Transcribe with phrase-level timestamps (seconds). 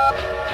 [0.00, 0.53] you.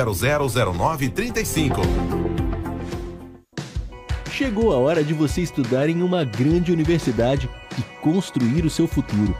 [0.09, 1.81] 000935.
[4.31, 9.37] Chegou a hora de você estudar em uma grande universidade e construir o seu futuro.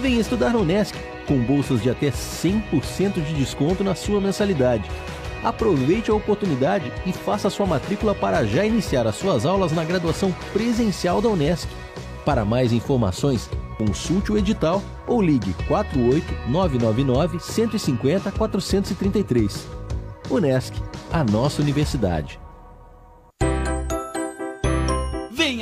[0.00, 4.90] Venha estudar na Unesc, com bolsas de até 100% de desconto na sua mensalidade.
[5.42, 10.34] Aproveite a oportunidade e faça sua matrícula para já iniciar as suas aulas na graduação
[10.52, 11.68] presencial da Unesc.
[12.28, 13.48] Para mais informações,
[13.78, 19.66] consulte o edital ou ligue 48 999 150 433.
[20.30, 20.74] Unesc,
[21.10, 22.38] a nossa universidade.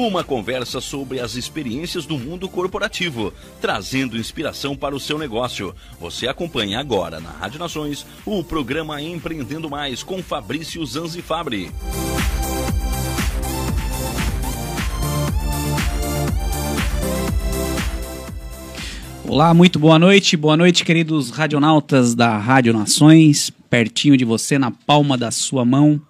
[0.00, 5.74] Uma conversa sobre as experiências do mundo corporativo, trazendo inspiração para o seu negócio.
[6.00, 11.70] Você acompanha agora na Rádio Nações o programa Empreendendo Mais com Fabrício Zanzifabri.
[19.28, 20.34] Olá, muito boa noite.
[20.34, 26.00] Boa noite, queridos radionautas da Rádio Nações, pertinho de você, na palma da sua mão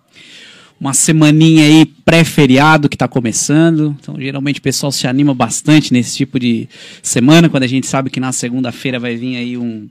[0.80, 3.94] uma semaninha aí pré-feriado que está começando.
[4.00, 6.66] Então, geralmente o pessoal se anima bastante nesse tipo de
[7.02, 9.88] semana, quando a gente sabe que na segunda-feira vai vir aí um,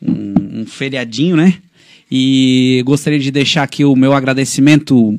[0.00, 1.54] um, um, feriadinho, né?
[2.10, 5.16] E gostaria de deixar aqui o meu agradecimento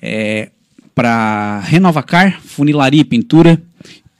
[0.00, 0.48] é,
[0.94, 3.60] para Renovacar, Funilaria e Pintura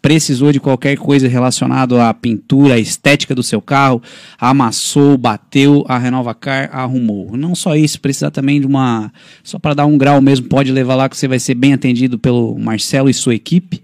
[0.02, 4.02] precisou de qualquer coisa relacionada à pintura, à estética do seu carro,
[4.38, 7.36] amassou, bateu, a Renova Car arrumou.
[7.36, 9.12] Não só isso, precisa também de uma.
[9.42, 12.18] Só para dar um grau mesmo, pode levar lá que você vai ser bem atendido
[12.18, 13.82] pelo Marcelo e sua equipe.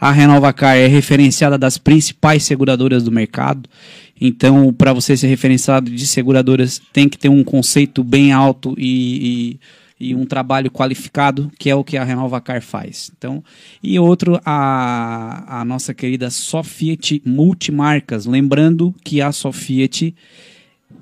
[0.00, 3.68] A Renova Car é referenciada das principais seguradoras do mercado.
[4.20, 9.58] Então, para você ser referenciado de seguradoras, tem que ter um conceito bem alto e,
[9.58, 9.60] e
[9.98, 13.10] e um trabalho qualificado, que é o que a Renovacar faz.
[13.16, 13.42] Então,
[13.82, 18.26] e outro, a, a nossa querida Sofiat Multimarcas.
[18.26, 20.14] Lembrando que a Sofiat,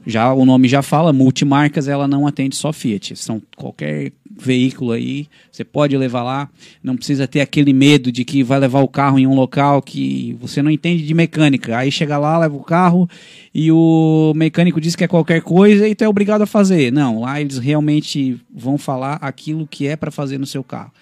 [0.07, 3.17] já o nome já fala, multimarcas, ela não atende só Fiat.
[3.17, 6.51] São qualquer veículo aí, você pode levar lá,
[6.83, 10.37] não precisa ter aquele medo de que vai levar o carro em um local que
[10.41, 11.79] você não entende de mecânica.
[11.79, 13.09] Aí chega lá, leva o carro
[13.55, 16.93] e o mecânico diz que é qualquer coisa e tu é obrigado a fazer.
[16.93, 20.93] Não, lá eles realmente vão falar aquilo que é para fazer no seu carro.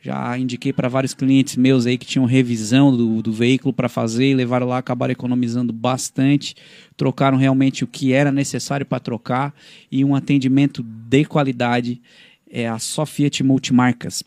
[0.00, 4.30] Já indiquei para vários clientes meus aí que tinham revisão do, do veículo para fazer
[4.30, 6.54] e levaram lá, acabaram economizando bastante,
[6.96, 9.52] trocaram realmente o que era necessário para trocar
[9.90, 12.00] e um atendimento de qualidade
[12.48, 14.22] é a Sofiat Multimarcas.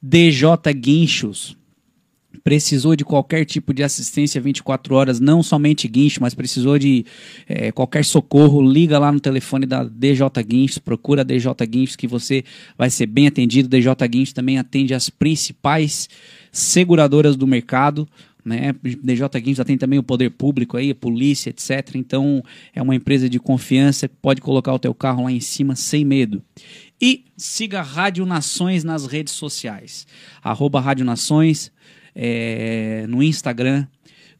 [0.00, 1.57] DJ Guinchos,
[2.48, 7.04] Precisou de qualquer tipo de assistência 24 horas, não somente guincho, mas precisou de
[7.46, 12.06] é, qualquer socorro, liga lá no telefone da DJ Guinchos, procura a DJ Guinchos que
[12.06, 12.42] você
[12.78, 13.68] vai ser bem atendido.
[13.68, 16.08] DJ Guinchos também atende as principais
[16.50, 18.08] seguradoras do mercado.
[18.42, 18.74] Né?
[18.82, 21.96] DJ Guinchos atende também o poder público aí, a polícia, etc.
[21.96, 22.42] Então
[22.74, 26.42] é uma empresa de confiança, pode colocar o teu carro lá em cima sem medo.
[26.98, 30.06] E siga Rádio Nações nas redes sociais.
[30.42, 31.70] Arroba Rádio Nações
[32.14, 33.86] é, no Instagram,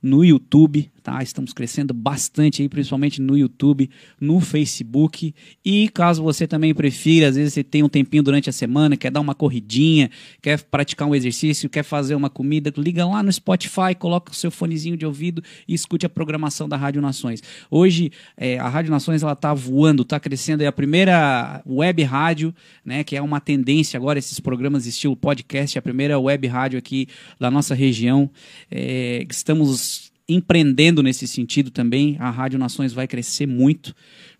[0.03, 1.23] no YouTube, tá?
[1.23, 3.89] Estamos crescendo bastante aí, principalmente no YouTube,
[4.21, 5.35] no Facebook.
[5.65, 9.11] E caso você também prefira, às vezes você tem um tempinho durante a semana, quer
[9.11, 10.11] dar uma corridinha,
[10.43, 14.51] quer praticar um exercício, quer fazer uma comida, liga lá no Spotify, coloca o seu
[14.51, 17.43] fonezinho de ouvido e escute a programação da Rádio Nações.
[17.71, 22.55] Hoje, é, a Rádio Nações ela tá voando, tá crescendo, é a primeira web rádio,
[22.85, 26.79] né, que é uma tendência agora esses programas estilo podcast, é a primeira web rádio
[26.79, 27.09] aqui
[27.41, 28.31] da nossa região.
[28.71, 32.17] É, estamos empreendendo nesse sentido também.
[32.19, 33.95] A Rádio Nações vai crescer muito,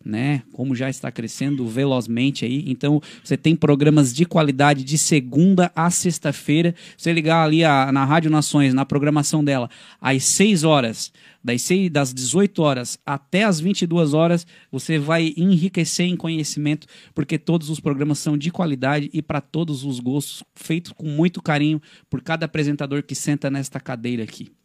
[0.05, 0.43] né?
[0.53, 2.65] Como já está crescendo velozmente aí.
[2.67, 6.75] Então, você tem programas de qualidade de segunda a sexta-feira.
[6.97, 11.11] Você ligar ali a, na Rádio Nações, na programação dela, às 6 horas,
[11.43, 17.39] das, 6, das 18 horas até as 22 horas, você vai enriquecer em conhecimento, porque
[17.39, 21.81] todos os programas são de qualidade e para todos os gostos, feitos com muito carinho
[22.11, 24.58] por cada apresentador que senta nesta cadeira aqui.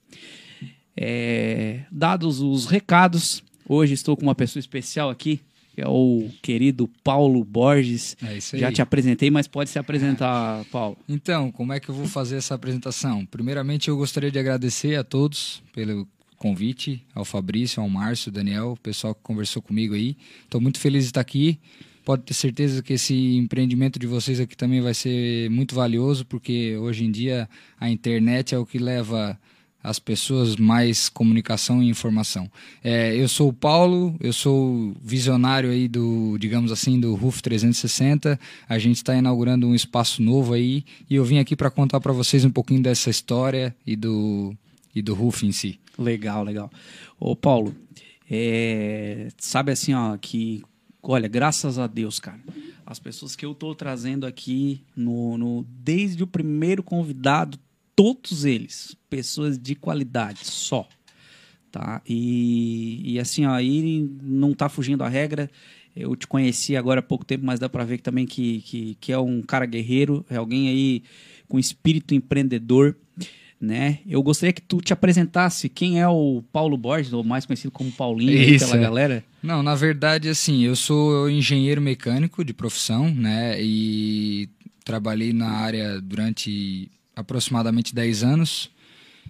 [0.95, 5.41] É, dados os recados, hoje estou com uma pessoa especial aqui,
[5.73, 8.15] que é o querido Paulo Borges.
[8.21, 8.61] É isso aí.
[8.61, 10.97] Já te apresentei, mas pode se apresentar, Paulo.
[11.09, 13.25] Então, como é que eu vou fazer essa apresentação?
[13.25, 16.07] Primeiramente, eu gostaria de agradecer a todos pelo
[16.37, 20.17] convite, ao Fabrício, ao Márcio, ao Daniel, o pessoal que conversou comigo aí.
[20.43, 21.57] Estou muito feliz de estar aqui.
[22.05, 26.75] Pode ter certeza que esse empreendimento de vocês aqui também vai ser muito valioso, porque
[26.75, 27.49] hoje em dia
[27.79, 29.39] a internet é o que leva
[29.83, 32.49] as pessoas mais comunicação e informação.
[32.81, 38.39] É, eu sou o Paulo, eu sou visionário aí do, digamos assim, do RUF 360.
[38.69, 42.13] A gente está inaugurando um espaço novo aí e eu vim aqui para contar para
[42.13, 44.55] vocês um pouquinho dessa história e do
[44.95, 45.79] e do RUF em si.
[45.97, 46.71] Legal, legal.
[47.19, 47.75] Ô Paulo,
[48.29, 50.61] é, sabe assim, ó, que
[51.01, 52.39] olha, graças a Deus, cara,
[52.85, 57.59] as pessoas que eu estou trazendo aqui no, no desde o primeiro convidado
[57.95, 60.87] todos eles pessoas de qualidade só
[61.71, 65.49] tá e, e assim ó, aí não tá fugindo a regra
[65.95, 68.97] eu te conheci agora há pouco tempo mas dá para ver que também que, que,
[68.99, 71.03] que é um cara guerreiro é alguém aí
[71.47, 72.95] com espírito empreendedor
[73.63, 73.99] né?
[74.05, 77.89] Eu gostaria que tu te apresentasse quem é o Paulo Borges, ou mais conhecido como
[77.93, 78.81] Paulinho Isso, pela é.
[78.81, 79.23] galera.
[79.41, 83.55] Não, na verdade, assim, eu sou engenheiro mecânico de profissão, né?
[83.61, 84.49] E
[84.83, 88.71] trabalhei na área durante aproximadamente 10 anos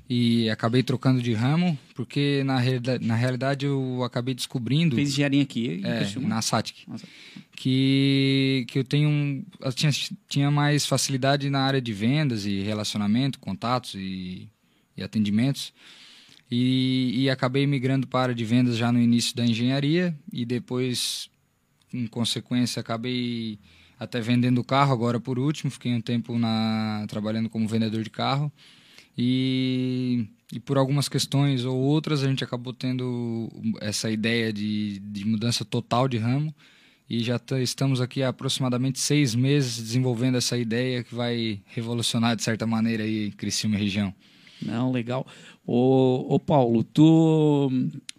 [0.10, 4.96] e acabei trocando de ramo, porque na, realidade, na realidade eu acabei descobrindo.
[4.96, 6.90] Fez engenharia aqui é, na SATIC.
[6.90, 7.08] Nossa.
[7.56, 9.46] Que, que eu tenho.
[9.62, 9.92] Eu tinha,
[10.28, 14.50] tinha mais facilidade na área de vendas e relacionamento, contatos e,
[14.98, 15.74] e atendimentos.
[16.52, 20.46] E, e acabei migrando para a área de vendas já no início da engenharia e
[20.46, 21.30] depois,
[21.92, 23.58] em consequência, acabei
[24.00, 25.72] até vendendo o carro agora por último.
[25.72, 28.52] Fiquei um tempo na, trabalhando como vendedor de carro.
[29.18, 35.26] E, e por algumas questões ou outras a gente acabou tendo essa ideia de, de
[35.26, 36.54] mudança total de ramo
[37.10, 42.44] e já estamos aqui há aproximadamente seis meses desenvolvendo essa ideia que vai revolucionar de
[42.44, 44.14] certa maneira aí Criciúma região.
[44.62, 45.28] Não, legal.
[45.66, 47.70] Ô, ô Paulo, tu,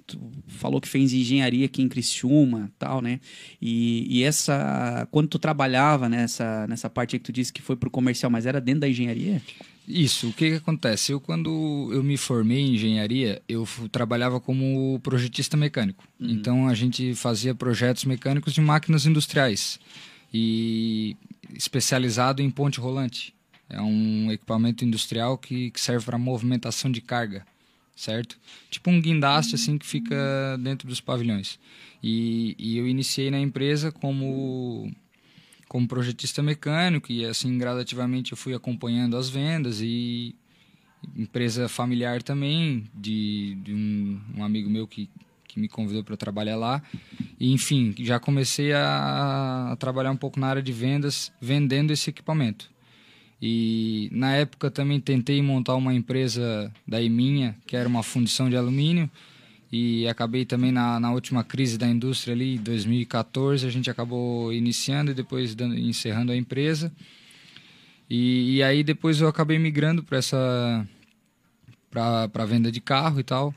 [0.07, 0.19] tu
[0.49, 3.21] falou que fez engenharia aqui em Criciúma, tal, né?
[3.61, 7.91] E, e essa, quando tu trabalhava nessa, nessa parte que tu disse que foi pro
[7.91, 9.43] comercial, mas era dentro da engenharia?
[9.87, 11.13] Isso, o que, que acontece?
[11.13, 16.05] Eu, quando eu me formei em engenharia, eu trabalhava como projetista mecânico.
[16.19, 19.79] Então, a gente fazia projetos mecânicos de máquinas industriais
[20.33, 21.17] e
[21.55, 23.35] especializado em ponte rolante.
[23.69, 27.45] É um equipamento industrial que, que serve para movimentação de carga,
[27.95, 28.39] certo?
[28.71, 31.59] Tipo um guindaste assim que fica dentro dos pavilhões.
[32.03, 34.91] E, e eu iniciei na empresa como
[35.69, 40.37] como projetista mecânico e assim gradativamente eu fui acompanhando as vendas e
[41.17, 45.11] empresa familiar também de, de um, um amigo meu que,
[45.49, 46.81] que me convidou para trabalhar lá
[47.41, 52.09] e enfim já comecei a, a trabalhar um pouco na área de vendas vendendo esse
[52.09, 52.71] equipamento
[53.41, 58.57] e na época também tentei montar uma empresa daí minha que era uma fundição de
[58.57, 59.11] alumínio
[59.77, 64.53] e acabei também na, na última crise da indústria ali, em 2014, a gente acabou
[64.53, 66.93] iniciando e depois dando, encerrando a empresa.
[68.09, 70.87] E, e aí depois eu acabei migrando para essa
[71.91, 73.53] para venda de carro e tal.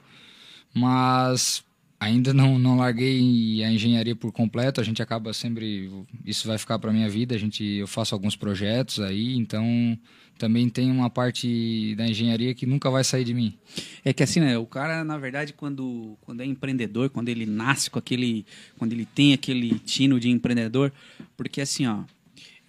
[0.73, 1.63] Mas
[1.99, 4.79] ainda não, não larguei a engenharia por completo.
[4.79, 5.91] A gente acaba sempre.
[6.25, 7.35] Isso vai ficar para minha vida.
[7.35, 9.97] A gente, eu faço alguns projetos aí, então
[10.37, 13.57] também tem uma parte da engenharia que nunca vai sair de mim.
[14.05, 17.89] É que assim, né, o cara, na verdade, quando, quando é empreendedor, quando ele nasce
[17.89, 18.45] com aquele.
[18.77, 20.91] Quando ele tem aquele tino de empreendedor,
[21.35, 22.03] porque assim, ó.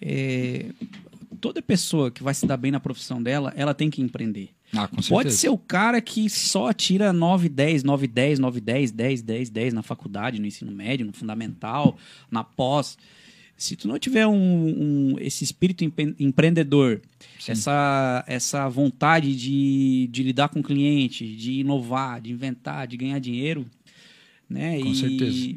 [0.01, 0.67] É,
[1.41, 4.49] toda pessoa que vai se dar bem na profissão dela, ela tem que empreender.
[4.73, 5.09] Ah, com certeza.
[5.09, 9.49] Pode ser o cara que só tira 9, 10, 9, 10, 9, 10, 10, 10,
[9.49, 11.97] 10 na faculdade, no ensino médio, no fundamental,
[12.29, 12.97] na pós.
[13.57, 17.01] Se tu não tiver um, um esse espírito empre- empreendedor,
[17.45, 23.19] essa, essa vontade de, de lidar com o cliente, de inovar, de inventar, de ganhar
[23.19, 23.65] dinheiro,
[24.49, 24.79] né?
[24.79, 25.55] Com e, certeza.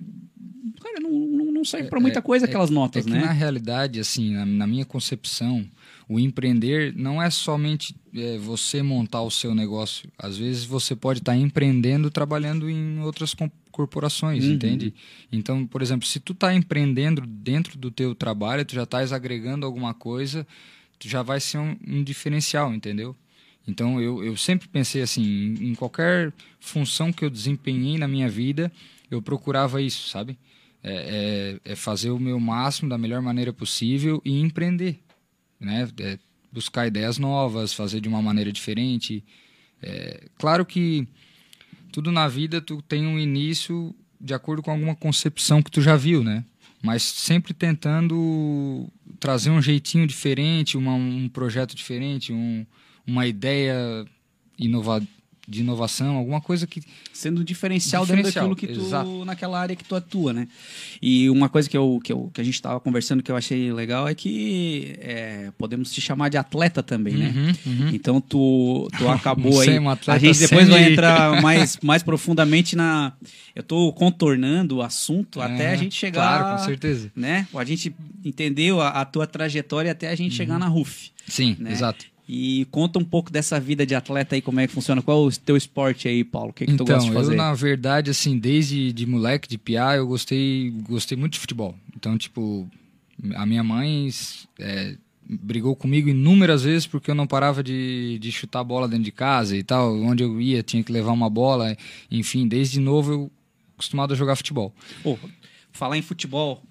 [0.81, 3.25] Cara, não, não, não serve pra muita coisa aquelas notas, é que né?
[3.25, 5.65] na realidade, assim, na, na minha concepção,
[6.09, 10.11] o empreender não é somente é, você montar o seu negócio.
[10.19, 13.35] Às vezes você pode estar empreendendo trabalhando em outras
[13.71, 14.53] corporações, Uhum.
[14.53, 14.93] entende?
[15.31, 19.65] Então, por exemplo, se tu está empreendendo dentro do teu trabalho, tu já estás agregando
[19.65, 20.47] alguma coisa,
[20.99, 23.17] tu já vai ser um, um diferencial, entendeu?
[23.67, 28.29] Então, eu, eu sempre pensei assim, em, em qualquer função que eu desempenhei na minha
[28.29, 28.71] vida,
[29.11, 30.37] eu procurava isso, sabe?
[30.85, 34.99] É, é- é fazer o meu máximo da melhor maneira possível e empreender,
[35.65, 35.89] né?
[36.01, 36.19] É
[36.53, 39.25] buscar ideias novas, fazer de uma maneira diferente.
[39.83, 41.07] É, claro que
[41.91, 45.97] tudo na vida tu tem um início de acordo com alguma concepção que tu já
[45.97, 46.45] viu, né?
[46.83, 48.89] Mas sempre tentando
[49.21, 52.67] trazer um jeitinho diferente, uma- um projeto diferente, um-
[53.07, 54.05] uma ideia
[54.59, 55.03] inova
[55.49, 56.81] de inovação, alguma coisa que
[57.13, 59.25] sendo diferencial, Diferencial, dentro daquilo que tu exato.
[59.25, 60.47] naquela área que tu atua, né?
[61.01, 63.73] E uma coisa que eu que, eu, que a gente estava conversando que eu achei
[63.73, 67.33] legal é que é, podemos te chamar de atleta também, né?
[67.67, 67.89] Uhum, uhum.
[67.93, 69.79] Então tu, tu acabou aí.
[69.81, 73.13] um a gente depois semi- vai entrar mais, mais profundamente na.
[73.55, 76.39] Eu tô contornando o assunto até a gente chegar.
[76.39, 77.11] Claro, com certeza.
[77.15, 77.47] Né?
[77.55, 77.95] A gente
[78.25, 81.11] entendeu a, a tua trajetória até a gente chegar na RUF.
[81.27, 81.73] Sim, Né?
[81.73, 82.12] exato.
[82.35, 85.03] E conta um pouco dessa vida de atleta aí, como é que funciona.
[85.03, 86.49] Qual é o teu esporte aí, Paulo?
[86.49, 87.33] O que, que tu Então, gosta de fazer?
[87.35, 91.75] eu, na verdade, assim, desde de moleque, de piá, eu gostei, gostei muito de futebol.
[91.95, 92.67] Então, tipo,
[93.35, 94.09] a minha mãe
[94.59, 94.97] é,
[95.29, 99.13] brigou comigo inúmeras vezes porque eu não parava de, de chutar a bola dentro de
[99.13, 99.95] casa e tal.
[100.01, 101.77] Onde eu ia, tinha que levar uma bola.
[102.11, 103.31] Enfim, desde novo eu
[103.75, 104.73] acostumado a jogar futebol.
[105.03, 105.19] Pô,
[105.71, 106.63] falar em futebol,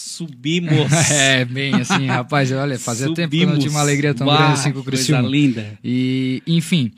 [0.00, 0.70] subimos.
[1.10, 4.36] É, bem assim, rapaz, olha, fazia tempo que eu não tinha uma alegria tão Bah,
[4.36, 5.28] grande assim com o coisa Criciúma.
[5.28, 5.78] linda.
[5.84, 6.92] E, enfim,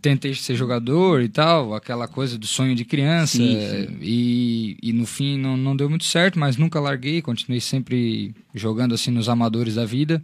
[0.00, 3.36] tentei ser jogador e tal, aquela coisa do sonho de criança.
[3.36, 3.98] Sim, sim.
[4.00, 8.94] E, e no fim não, não deu muito certo, mas nunca larguei, continuei sempre jogando
[8.94, 10.22] assim nos amadores da vida.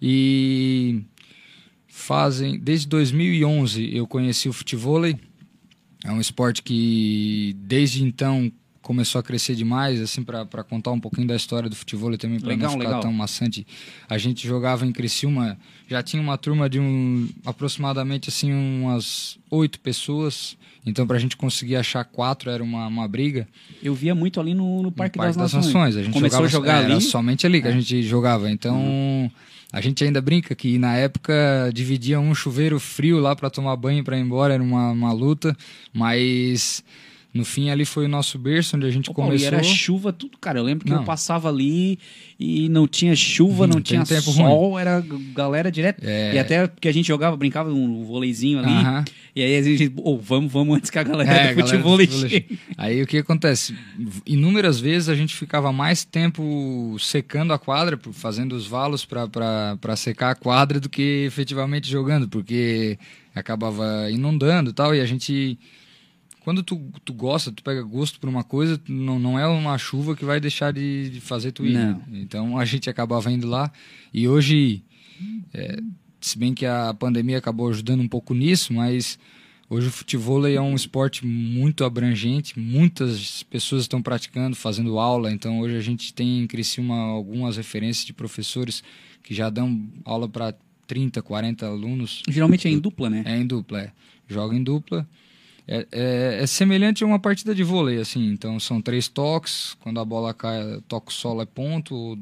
[0.00, 1.02] E
[1.88, 5.16] fazem, desde 2011 eu conheci o futevôlei.
[6.04, 8.52] É um esporte que desde então
[8.86, 12.56] começou a crescer demais, assim, para contar um pouquinho da história do futebol também, para
[12.56, 13.00] não ficar legal.
[13.00, 13.66] tão maçante.
[14.08, 19.80] A gente jogava em Criciúma, já tinha uma turma de um aproximadamente assim umas oito
[19.80, 20.56] pessoas.
[20.86, 23.48] Então, para a gente conseguir achar quatro era uma, uma briga.
[23.82, 25.96] Eu via muito ali no, no Parque, No Parque das, Nações.
[25.96, 27.02] A gente Começou jogava, a jogar era ali.
[27.04, 27.74] somente ali que a É.
[27.80, 28.48] gente jogava.
[28.48, 29.28] Então,
[29.72, 31.34] a gente ainda brinca que na época
[31.74, 35.56] dividia um chuveiro frio lá para tomar banho para ir embora, era uma, uma luta,
[35.92, 36.84] mas
[37.36, 39.38] no fim ali foi o nosso berço onde a gente começou.
[39.38, 40.58] E era chuva, tudo, cara.
[40.58, 41.00] Eu lembro que Não.
[41.00, 41.98] eu passava ali
[42.38, 46.02] e não tinha chuva, Hum, não tinha tempo sol, era galera direto.
[46.02, 46.34] É.
[46.34, 48.72] E até porque a gente jogava, brincava um voleizinho ali.
[48.72, 49.04] Aham.
[49.34, 51.98] E aí a gente, ô, vamos, vamos antes que a galera É, do futebol.
[52.78, 53.76] Aí o que acontece?
[54.24, 60.30] Inúmeras vezes a gente ficava mais tempo secando a quadra, fazendo os valos para secar
[60.30, 62.98] a quadra do que efetivamente jogando, porque
[63.34, 65.58] acabava inundando e tal, e a gente.
[66.46, 70.14] Quando tu, tu gosta, tu pega gosto por uma coisa, não, não é uma chuva
[70.14, 71.72] que vai deixar de, de fazer tu ir.
[71.72, 72.00] né?
[72.12, 73.68] Então a gente acabava indo lá,
[74.14, 74.84] e hoje,
[75.52, 75.80] é,
[76.20, 79.18] se bem que a pandemia acabou ajudando um pouco nisso, mas
[79.68, 85.58] Hoje o futebol é um esporte muito abrangente, muitas pessoas estão praticando, fazendo aula, então
[85.58, 88.84] hoje a gente tem em Criciúma algumas referências de professores
[89.24, 90.54] que já dão aula para
[90.86, 92.22] 30, 40 alunos.
[92.28, 93.24] Geralmente é em dupla, né?
[93.26, 93.92] É em dupla, é.
[94.28, 95.04] Joga em dupla.
[95.68, 98.28] É, é- é semelhante a uma partida de vôlei, assim.
[98.30, 102.16] Então são três toques, quando a bola cai, toca o solo é ponto,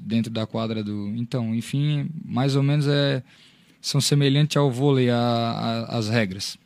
[0.00, 1.08] dentro da quadra do.
[1.16, 3.22] Então, enfim, mais ou menos é,
[3.80, 5.16] são semelhantes ao vôlei a-
[5.88, 6.58] a- as regras.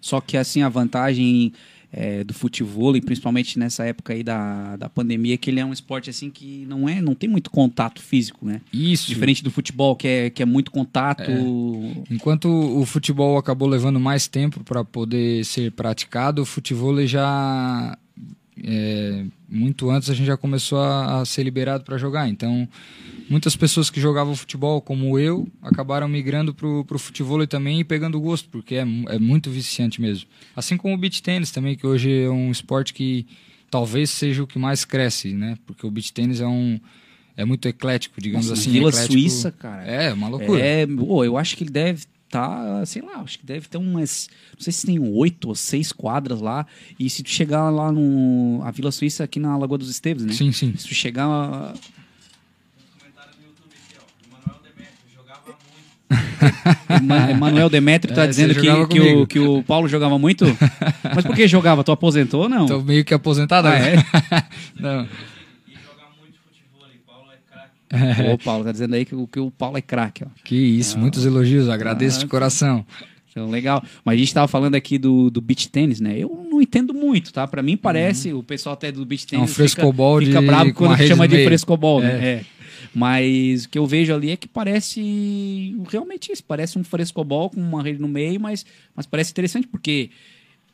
[0.00, 1.52] Só que assim, a vantagem
[1.96, 5.72] é, do futebol, e principalmente nessa época aí da, da pandemia, que ele é um
[5.72, 8.60] esporte assim que não é, não tem muito contato físico, né?
[8.72, 9.06] Isso.
[9.06, 11.30] Diferente do futebol, que é, que é muito contato.
[12.10, 17.96] Enquanto o futebol acabou levando mais tempo para poder ser praticado, o futebol já
[18.62, 22.28] é, muito antes a gente já começou a, a ser liberado para jogar.
[22.28, 22.68] Então,
[23.28, 28.20] muitas pessoas que jogavam futebol, como eu, acabaram migrando para o futebol também e pegando
[28.20, 30.28] gosto, porque é, é muito viciante mesmo.
[30.54, 33.26] Assim como o beach tênis também, que hoje é um esporte que
[33.70, 35.58] talvez seja o que mais cresce, né?
[35.66, 36.78] Porque o beach tênis é um
[37.36, 38.70] é muito eclético, digamos Nossa, assim.
[38.70, 39.12] Vila eclético.
[39.12, 39.82] Suíça, cara.
[39.84, 40.60] É, uma loucura.
[40.60, 42.04] É, pô, eu acho que ele deve
[42.34, 45.92] tá, sei lá, acho que deve ter umas, não sei se tem oito ou seis
[45.92, 46.66] quadras lá,
[46.98, 50.32] e se tu chegar lá no, a Vila Suíça aqui na Lagoa dos Esteves, né?
[50.32, 50.74] Sim, sim.
[50.76, 51.74] Se tu chegar...
[57.30, 60.44] Emanuel Demetrio tá É, dizendo que, jogava que, o, que o Paulo jogava muito?
[61.14, 61.82] Mas por que jogava?
[61.84, 62.66] Tu aposentou ou não?
[62.66, 64.04] Tô meio que aposentado Ah, agora.
[64.78, 65.08] Não.
[68.32, 70.24] Ô, Paulo, tá dizendo aí que, o- que o Paulo é craque.
[70.44, 72.84] Que isso, muitos elogios, agradeço de coração.
[73.30, 73.82] Então, legal.
[74.04, 76.16] Mas a gente tava falando aqui do, do beach tênis, né?
[76.16, 77.46] Eu não entendo muito, tá?
[77.48, 80.72] Pra mim parece, o pessoal até do beach tênis um frescobol fica, fica de- bravo
[80.74, 81.46] com uma quando chama de meio.
[81.48, 82.12] frescobol, né?
[82.22, 82.28] É.
[82.34, 82.44] É.
[82.94, 87.60] Mas o que eu vejo ali é que parece realmente isso, parece um frescobol com
[87.60, 90.10] uma rede no meio, mas, mas parece interessante, porque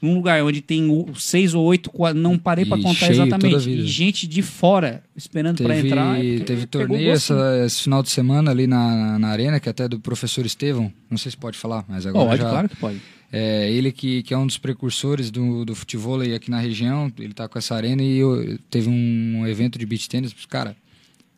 [0.02, 4.26] num lugar onde tem seis ou oito, não parei pra E contar exatamente, e gente
[4.26, 6.24] de fora esperando pra Teve, entrar.
[6.24, 9.88] é teve torneio essa- esse final de semana ali na, na arena, que até é
[9.88, 10.92] do professor Estevão.
[11.10, 12.48] Não sei se pode falar, mas agora Pode, já.
[12.50, 13.00] claro que pode.
[13.32, 17.32] É, ele que, que é um dos precursores do, do futebol aqui na região, ele
[17.32, 20.34] tá com essa arena e eu- teve um evento de beach tênis.
[20.48, 20.74] Cara,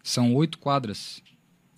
[0.03, 1.21] são oito quadras.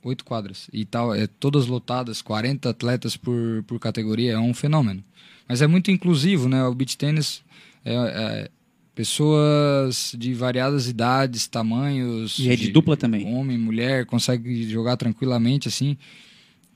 [0.04, 0.68] Oito quadras.
[0.72, 5.02] E tal, é, todas lotadas, 40 atletas por, por categoria, é um fenômeno.
[5.48, 6.64] Mas é muito inclusivo, né?
[6.64, 7.42] O beach tênis
[7.84, 8.50] é, é
[8.94, 12.38] pessoas de variadas idades, tamanhos.
[12.38, 13.26] E é de dupla também.
[13.26, 15.96] Homem, mulher, consegue jogar tranquilamente, assim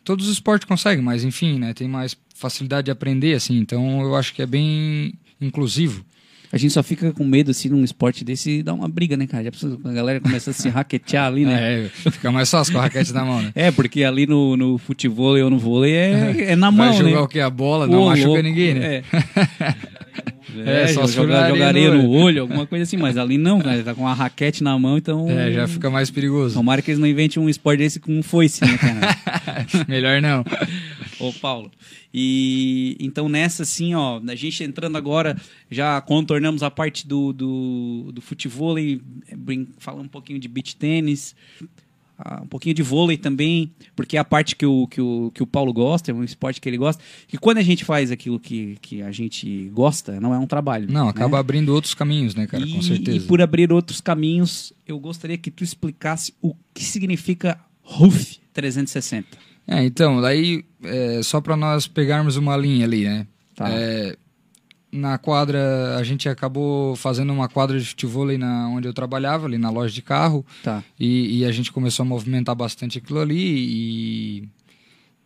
[0.09, 4.17] todos os esportes conseguem, mas enfim, né, tem mais facilidade de aprender, assim, então eu
[4.17, 6.03] acho que é bem inclusivo.
[6.51, 9.45] A gente só fica com medo, assim, num esporte desse, dar uma briga, né, cara?
[9.45, 11.59] Já precisa, a galera começa a se raquetear ali, né?
[11.69, 13.53] É, fica mais fácil com a raquete na mão, né?
[13.55, 17.11] É, porque ali no, no futebol ou no vôlei é, é na Vai mão, jogar
[17.11, 17.19] né?
[17.19, 17.41] o que?
[17.41, 18.97] A bola, não Ô, machuca louco, ninguém, né?
[18.97, 19.05] É,
[20.65, 23.61] É, só se for jogar, jogar areia no olho, alguma coisa assim, mas ali não,
[23.61, 25.29] cara, tá com a raquete na mão, então...
[25.31, 26.55] É, já fica mais perigoso.
[26.55, 29.17] Tomara que eles não inventem um esporte desse com um foice, né, cara?
[29.87, 30.45] Melhor não.
[31.21, 31.71] Ô, Paulo.
[32.13, 35.37] E então nessa, assim, ó, a gente entrando agora,
[35.71, 39.01] já contornamos a parte do, do, do futebol, e
[39.37, 41.35] brin- falando um pouquinho de beach tênis,
[42.19, 45.43] ah, um pouquinho de vôlei também, porque é a parte que o, que, o, que
[45.43, 47.03] o Paulo gosta, é um esporte que ele gosta.
[47.33, 50.91] E quando a gente faz aquilo que, que a gente gosta, não é um trabalho.
[50.91, 51.11] Não, né?
[51.11, 52.67] acaba abrindo outros caminhos, né, cara?
[52.67, 53.17] Com E- certeza.
[53.17, 59.48] E por abrir outros caminhos, eu gostaria que tu explicasse o que significa RUF 360.
[59.69, 63.27] É, então, daí, é, só para nós pegarmos uma linha ali, né?
[63.55, 63.69] Tá.
[63.71, 64.17] É,
[64.91, 69.59] na quadra, a gente acabou fazendo uma quadra de futebol na, onde eu trabalhava, ali
[69.59, 70.45] na loja de carro.
[70.63, 70.83] Tá.
[70.99, 74.49] E, e a gente começou a movimentar bastante aquilo ali e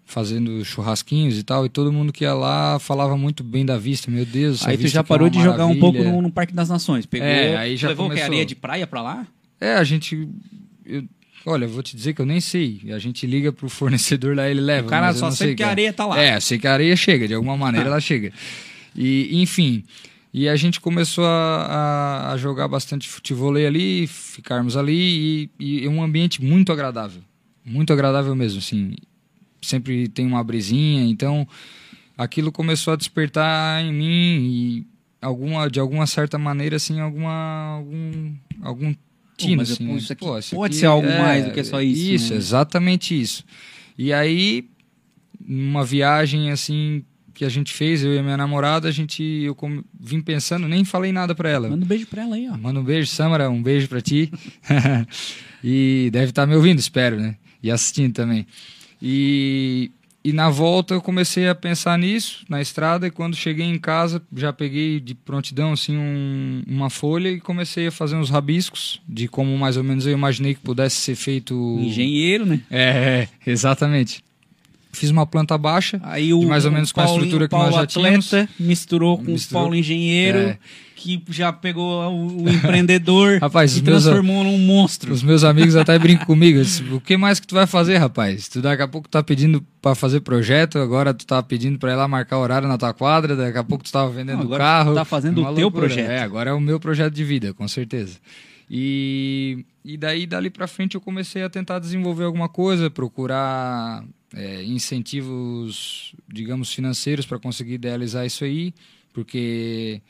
[0.04, 1.64] fazendo churrasquinhos e tal.
[1.64, 4.10] E todo mundo que ia lá falava muito bem da vista.
[4.10, 6.68] Meu Deus, Aí tu já é parou de jogar um pouco no, no Parque das
[6.68, 7.06] Nações.
[7.06, 8.32] Pegou, É, aí já levou o que, começou.
[8.32, 9.26] areia de praia pra lá?
[9.60, 10.28] É, a gente.
[10.84, 11.04] eu-
[11.46, 12.80] olha, vou te dizer que eu nem sei.
[12.94, 14.86] A gente liga pro fornecedor lá, ele leva.
[14.86, 15.72] O cara só sabe sei, que a cara.
[15.72, 16.18] areia tá lá.
[16.20, 18.32] É, sei que a areia chega, de alguma maneira ela chega.
[18.96, 19.84] E, enfim.
[20.34, 21.28] E a gente começou a,
[22.28, 27.20] a- a jogar bastante futebol ali, ficarmos ali, e, e é um ambiente muito agradável.
[27.64, 28.94] Muito agradável mesmo, assim.
[29.60, 31.46] Sempre tem uma brisinha, então
[32.16, 34.06] aquilo começou a despertar em mim
[34.50, 34.86] e
[35.20, 38.94] alguma, de alguma certa maneira, assim, alguma, algum, algum
[39.36, 39.86] tino, mas, assim.
[39.86, 39.98] pô, né?
[39.98, 42.30] isso aqui Pô, isso pode aqui ser algo é- mais do que só isso, Isso,
[42.32, 42.38] né?
[42.38, 43.44] exatamente isso.
[43.98, 44.68] E aí,
[45.40, 49.54] numa viagem, assim, que a gente fez, eu e a minha namorada, a gente, eu
[49.54, 51.68] com- vim pensando, nem falei nada pra ela.
[51.68, 52.56] Manda um beijo pra ela aí, ó.
[52.56, 54.30] Manda um beijo, Samara, um beijo pra ti.
[55.64, 57.36] e deve estar me ouvindo, espero, né?
[57.62, 58.46] E assistindo também.
[59.00, 59.90] E,
[60.24, 64.22] e na volta eu comecei a pensar nisso, na estrada, e quando cheguei em casa,
[64.34, 69.26] já peguei de prontidão, assim, um- uma folha e comecei a fazer uns rabiscos de
[69.28, 71.54] como mais ou menos eu imaginei que pudesse ser feito...
[71.80, 72.60] Engenheiro, né?
[72.70, 74.22] É, é, exatamente.
[74.92, 77.66] Fiz uma planta baixa, Aí o mais ou menos com a Paulinho- estrutura que Paulo
[77.70, 78.26] nós já tínhamos.
[78.26, 79.62] atleta misturou com Misturou.
[79.62, 80.58] o Paulo engenheiro, É.
[80.94, 85.12] que já pegou o, o empreendedor Rapaz, e os meus- transformou num monstro.
[85.12, 86.62] Os meus amigos até brincam comigo.
[86.62, 88.46] disse, o que mais que tu vai fazer, rapaz?
[88.48, 91.96] Tu daqui a pouco tá pedindo pra fazer projeto, agora tu tá pedindo pra ir
[91.96, 94.92] lá marcar horário na tua quadra, daqui a pouco tu tava vendendo Não, agora carro.
[94.92, 95.86] tu tá fazendo Uma o teu loucura.
[95.86, 96.10] projeto.
[96.10, 98.18] É, agora é o meu projeto de vida, com certeza.
[98.70, 104.02] E, e daí, dali pra frente, eu comecei a tentar desenvolver alguma coisa, procurar
[104.34, 108.74] é, incentivos, digamos, financeiros para conseguir idealizar isso aí,
[109.12, 110.00] porque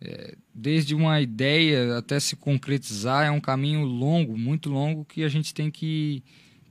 [0.00, 5.28] é, desde uma ideia até se concretizar é um caminho longo, muito longo, que a
[5.28, 6.22] gente tem que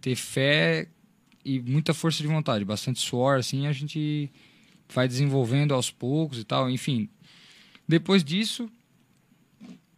[0.02, 0.88] ter fé
[1.46, 4.32] e muita força de vontade, bastante suor, assim, a gente
[4.94, 7.08] vai desenvolvendo aos poucos e tal, enfim.
[7.88, 8.70] Depois disso,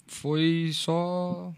[0.05, 1.53] foi só...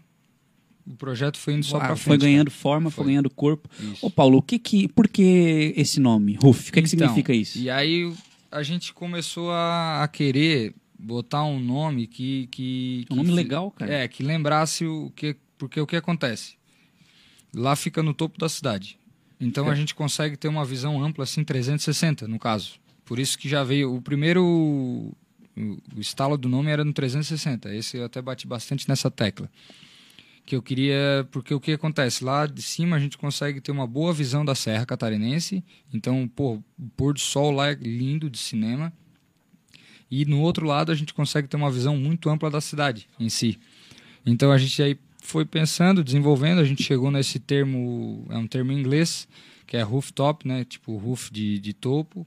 [0.86, 2.20] O projeto foi indo só Ah, pra foi frente.
[2.20, 2.30] cara.
[2.32, 3.12] ganhando forma, foi, Foi.
[3.12, 3.68] ganhando corpo.
[3.80, 4.04] Isso.
[4.04, 6.68] Ô Paulo, o que que, por que esse nome, Ruf?
[6.68, 7.58] O que, que Então, significa isso?
[7.58, 8.12] E aí
[8.50, 12.48] a gente começou a, a querer botar um nome que.
[12.50, 13.92] que, Um que nome fi- legal, cara.
[13.92, 15.36] É, que lembrasse o que.
[15.56, 16.54] Porque o que acontece?
[17.54, 18.98] Lá fica no topo da cidade.
[19.40, 22.72] Então a gente consegue ter uma visão ampla, assim, 360, no caso.
[23.04, 23.94] Por isso que já veio.
[23.94, 24.44] O primeiro.
[24.44, 25.16] O,
[25.96, 27.74] o estalo do nome era no 360.
[27.74, 29.48] Esse eu até bati bastante nessa tecla
[30.44, 32.22] que eu queria, porque o que acontece?
[32.22, 36.54] Lá de cima a gente consegue ter uma boa visão da Serra Catarinense, então pô,
[36.78, 38.92] o pôr do sol lá é lindo de cinema.
[40.10, 43.28] E no outro lado a gente consegue ter uma visão muito ampla da cidade em
[43.28, 43.58] si.
[44.24, 48.70] Então a gente aí foi pensando, desenvolvendo, a gente chegou nesse termo, é um termo
[48.70, 49.26] em inglês
[49.66, 52.26] que é rooftop, né, tipo roof de, de topo.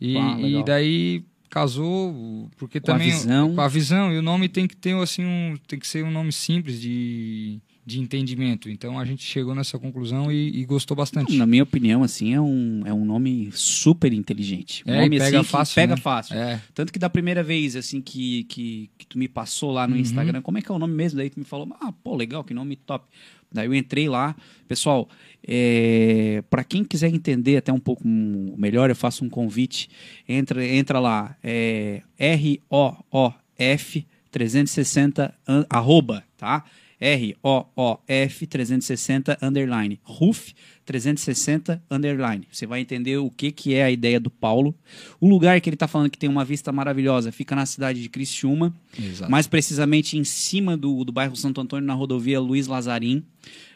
[0.00, 3.54] E, Ah, e daí casou porque Com a também visão.
[3.54, 6.10] com a visão e o nome tem que ter assim um tem que ser um
[6.10, 11.36] nome simples de, de entendimento então a gente chegou nessa conclusão e, e gostou bastante
[11.36, 14.82] Na minha opinião, assim, é um, é um nome super inteligente.
[14.86, 16.00] Um É, nome pega assim, fácil, pega né?
[16.00, 16.36] fácil.
[16.36, 19.94] é Tanto que da primeira vez, assim, que, que, que tu me passou lá no
[19.94, 20.00] Uhum.
[20.00, 21.18] Instagram, como é que é o nome mesmo?
[21.18, 23.04] Daí tu me falou, ah, pô, legal, que nome top.
[23.52, 24.34] Daí eu entrei lá.
[24.68, 25.08] Pessoal,
[25.46, 29.88] é, para quem quiser entender até um pouco melhor, eu faço um convite.
[30.28, 36.64] Entra, entra lá, é R-O-O-F 360, an- arroba, tá?
[37.00, 39.98] R-O-O-F 360 underline.
[40.04, 40.52] Roof
[40.84, 42.46] 360 underline.
[42.52, 44.74] Você vai entender o que, que é a ideia do Paulo.
[45.18, 48.08] O lugar que ele está falando que tem uma vista maravilhosa fica na cidade de
[48.08, 53.24] Criciúma, exato mais precisamente em cima do, do bairro Santo Antônio, na rodovia Luiz Lazarim.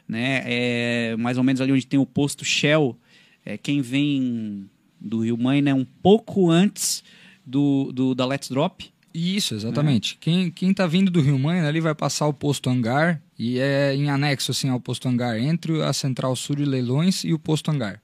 [0.06, 0.42] Né?
[0.44, 2.98] É mais ou menos ali onde tem o posto Shell.
[3.44, 4.68] É, quem vem
[5.00, 5.72] do Rio Mãe, né?
[5.72, 7.02] um pouco antes
[7.46, 8.92] do, do da Let's Drop.
[9.14, 10.18] Isso, exatamente.
[10.20, 13.94] Quem, quem tá vindo do Rio Mãe, ali vai passar o posto Hangar e é
[13.94, 17.70] em anexo assim ao posto Hangar, entre a Central Sul de Leilões e o posto
[17.70, 18.02] Hangar.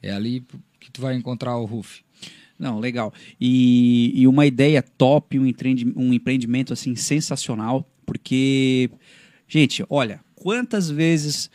[0.00, 0.44] É ali
[0.78, 2.02] que tu vai encontrar o RUF.
[2.56, 3.12] Não, legal.
[3.40, 8.88] E, e uma ideia top, um, empreendi- um empreendimento assim sensacional, porque,
[9.48, 11.50] gente, olha, quantas vezes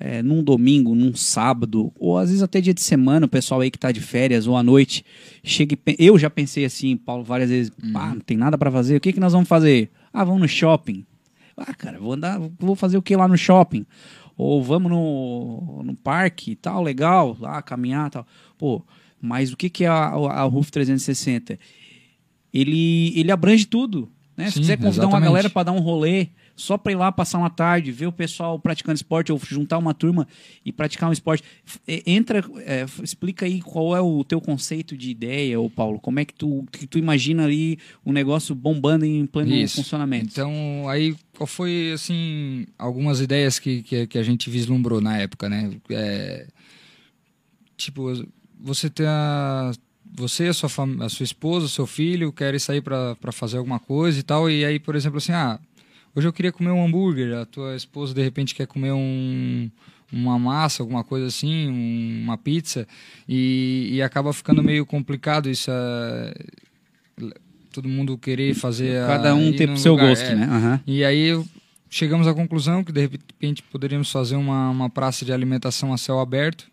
[0.00, 3.70] é, num domingo, num sábado, ou às vezes até dia de semana, o pessoal aí
[3.70, 5.04] que tá de férias ou à noite,
[5.44, 8.96] chega e eu já pensei assim, Paulo, várias vezes, ah, não tem nada para fazer,
[8.96, 9.90] o que que nós vamos fazer?
[10.10, 11.04] Ah, vamos no shopping.
[11.54, 13.84] Ah, cara, vou andar, vou fazer o que lá no shopping?
[14.38, 18.26] Ou vamos no, no parque e tal, legal, lá caminhar e tal.
[18.56, 18.82] Pô,
[19.20, 21.58] mas o que, que é a, a RUF 360?
[22.52, 24.10] Ele, ele abrange tudo.
[24.34, 24.46] Né?
[24.46, 25.28] Se Sim, quiser convidar uma exatamente.
[25.28, 26.28] galera para dar um rolê,
[26.60, 29.94] só para ir lá passar uma tarde, ver o pessoal praticando esporte, ou juntar uma
[29.94, 30.28] turma
[30.64, 31.42] e praticar um esporte.
[31.88, 35.98] É, Entra, é, explica aí qual é o teu conceito de ideia, ô Paulo.
[35.98, 39.76] Como é que tu, que tu imagina ali o negócio bombando em pleno Isso.
[39.76, 40.26] funcionamento?
[40.30, 45.48] Então, aí, qual foi, assim, algumas ideias que, que, que a gente vislumbrou na época,
[45.48, 45.70] né?
[45.88, 46.46] É,
[47.76, 48.12] tipo,
[48.60, 49.72] você tem a...
[50.12, 50.68] Você, a sua,
[51.02, 54.64] a sua esposa, o seu filho querem sair para fazer alguma coisa e tal, e
[54.64, 55.60] aí, por exemplo, assim, ah,
[56.14, 59.70] hoje eu queria comer um hambúrguer, a tua esposa, de repente, quer comer um
[60.12, 62.84] uma massa, alguma coisa assim, um- uma pizza,
[63.28, 66.34] e, e acaba ficando meio complicado isso, é,
[67.72, 68.98] todo mundo querer fazer...
[69.04, 70.34] a- Cada um num pro seu lugar, gosto, é.
[70.34, 70.46] né?
[70.46, 70.80] Aham.
[70.84, 71.40] E aí
[71.88, 76.18] chegamos à conclusão que de repente poderíamos fazer uma, uma praça de alimentação a céu
[76.18, 76.66] aberto,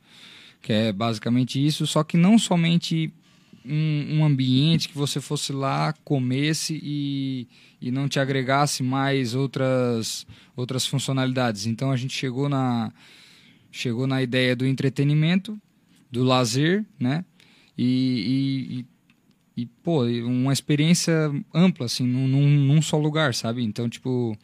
[0.62, 3.12] que é basicamente isso, só que não somente
[3.70, 7.48] um, um ambiente que você fosse lá, comesse e,
[7.82, 10.26] e não te agregasse mais outras,
[10.56, 11.66] outras funcionalidades.
[11.66, 12.92] Então a gente chegou na,
[13.72, 15.60] chegou na ideia do entretenimento,
[16.12, 17.24] do lazer, né?
[17.78, 18.86] E,
[19.56, 21.14] e, e, pô, uma experiência
[21.54, 23.64] ampla, assim, num, num, só lugar, sabe?
[23.64, 24.38] Então, tipo,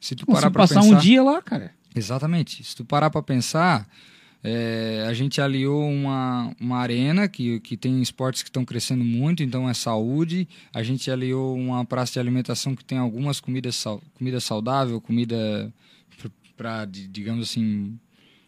[0.00, 0.96] se tu parar se pra passar pensar...
[0.96, 1.72] um dia lá, cara.
[1.94, 2.62] Exatamente.
[2.64, 3.88] Se tu parar pra pensar,
[4.42, 9.42] É, a gente aliou uma, uma arena que, que tem esportes que estão crescendo muito,
[9.42, 10.48] então é saúde.
[10.72, 13.82] A gente aliou uma praça de alimentação que tem algumas comidas,
[14.14, 15.72] comida saudável, comida
[16.56, 17.98] para, digamos assim,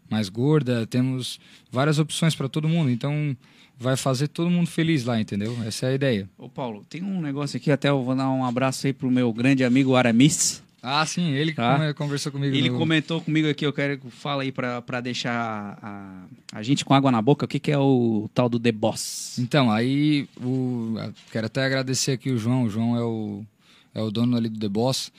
[0.08, 0.86] mais gorda.
[0.86, 1.38] Temos
[1.70, 3.36] várias opções para todo mundo, então
[3.78, 5.56] vai fazer todo mundo feliz lá, entendeu?
[5.64, 6.30] Essa é a ideia.
[6.36, 9.32] Ô Paulo, tem um negócio aqui, até eu vou dar um abraço aí pro meu
[9.32, 10.62] grande amigo Aramis.
[10.82, 11.92] Ah, sim, ele Tá.
[11.94, 12.54] conversou comigo.
[12.54, 16.84] Ele no- comentou comigo aqui, eu quero que fala aí pra deixar a, a gente
[16.84, 19.36] com água na boca, o que, que é o tal do The Boss?
[19.40, 20.94] Então, aí o,
[21.32, 22.62] quero até agradecer aqui o João.
[22.64, 23.44] O João é o,
[23.94, 25.10] é o dono ali do The Boss.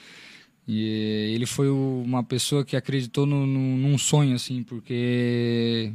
[0.68, 5.92] E ele foi o- uma pessoa que acreditou no, no- num sonho, assim, porque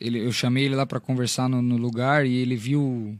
[0.00, 3.18] ele, eu chamei ele lá para conversar no, no lugar e ele viu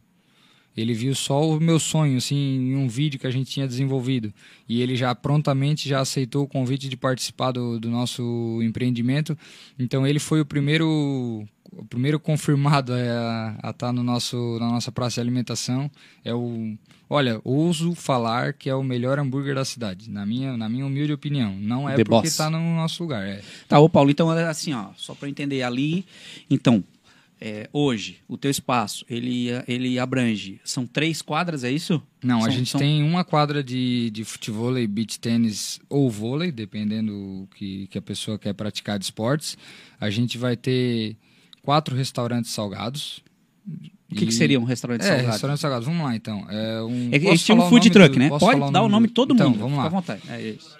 [0.80, 4.32] ele viu só o meu sonho, assim, em um vídeo que a gente tinha desenvolvido.
[4.68, 9.36] E ele já prontamente já aceitou o convite de participar do, do nosso empreendimento.
[9.76, 15.14] Então ele foi o primeiro o primeiro confirmado a estar no nosso na nossa praça
[15.14, 15.90] de alimentação.
[16.24, 16.76] É o
[17.10, 21.12] olha, ouso falar que é o melhor hambúrguer da cidade, na minha na minha humilde
[21.12, 21.56] opinião.
[21.58, 23.42] Não é The porque está no nosso lugar, é.
[23.66, 26.06] Tá, ô Paulo, então é assim, ó, só eu entender ali,
[26.48, 26.84] então,
[27.40, 32.02] é, hoje, o teu espaço, ele, ele abrange, são três quadras, é isso?
[32.22, 36.50] Não, a São- gente são- tem uma quadra de, de futebol, beach tênis ou vôlei,
[36.50, 39.56] dependendo que, que a pessoa quer praticar de esportes.
[40.00, 41.16] A gente vai ter
[41.62, 43.22] quatro restaurantes salgados.
[44.10, 45.28] O que, que seria um restaurante É, salgado?
[45.30, 45.86] restaurantes salgados.
[45.86, 46.46] Vamos lá, então.
[46.50, 48.28] É um, É, estilo o food truck, do- né?
[48.30, 49.88] posso Pode dar o nome de todo então, mundo, vamos fica à lá.
[49.90, 50.22] vontade.
[50.30, 50.76] É isso.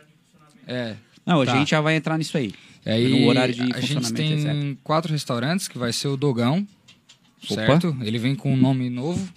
[0.67, 1.53] É, Não, Tá.
[1.53, 2.55] a gente já vai entrar nisso aí.
[2.87, 6.67] Aí, no horário de a gente tem quatro restaurantes, que vai ser o Dogão,
[7.45, 7.55] Opa.
[7.55, 7.97] certo?
[8.03, 9.29] Ele vem com um nome novo.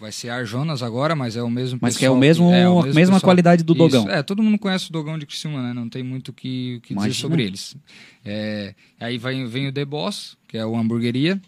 [0.00, 2.86] Vai ser Arjonas agora, mas é o mesmo Mas que é pessoal o mesmo- a
[2.92, 3.78] mesma qualidade do Isso.
[3.78, 4.10] Dogão.
[4.10, 5.72] É, todo mundo conhece o Dogão de Criciúma, né?
[5.72, 7.74] Não tem muito o que, o que dizer sobre eles.
[8.24, 11.40] É, aí vai, vem o The Boss, que é o hamburgueria.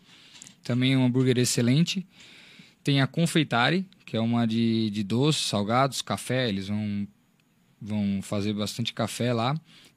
[0.65, 2.07] Também um hambúrguer excelente.
[2.83, 6.49] Tem a Confeitari, que é uma de, de doces, salgados, café.
[6.49, 7.07] Eles vão,
[7.83, 9.55] vão fazer bastante café lá.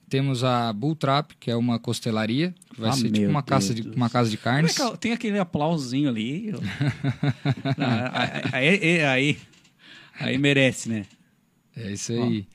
[0.09, 3.73] Temos a Bull Trap, que é uma costelaria, que vai Ah, ser tipo uma, caça
[3.73, 4.75] Deus de, uma casa de Como é carnes.
[4.75, 6.51] que é- tem aquele aplausozinho ali.
[6.51, 6.57] Não,
[8.51, 9.37] aí, aí, aí,
[10.19, 11.05] aí merece, né?
[11.77, 12.47] É isso aí.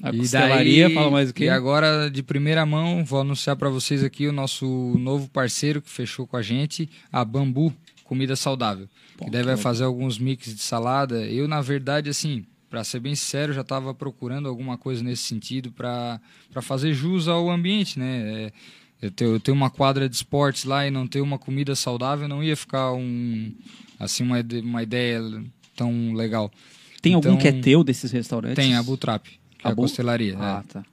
[0.00, 1.44] A E costelaria, daí- fala mais o quê?
[1.44, 4.64] E agora, de primeira mão, vou anunciar para vocês aqui o nosso
[4.96, 8.88] novo parceiro que fechou com a gente, a Bambu Comida Saudável.
[9.16, 11.22] Pô, que daí vai fazer alguns mix de salada.
[11.26, 15.72] Eu, na verdade, assim, para ser bem sincero, já estava procurando alguma coisa nesse sentido
[15.72, 16.20] para
[16.62, 18.22] fazer jus ao ambiente, né?
[18.46, 18.52] É,
[19.07, 22.26] eu, ter, eu ter uma quadra de esportes lá e não ter uma comida saudável
[22.28, 23.52] não ia ficar um
[23.98, 25.20] assim uma, uma ideia
[25.76, 26.50] tão legal.
[27.00, 28.57] Tem algum Então, que é teu desses restaurantes?
[28.57, 30.37] Tem a Butrap, que é A a Bu- costelaria.
[30.38, 30.72] Ah, é.
[30.72, 30.85] tá.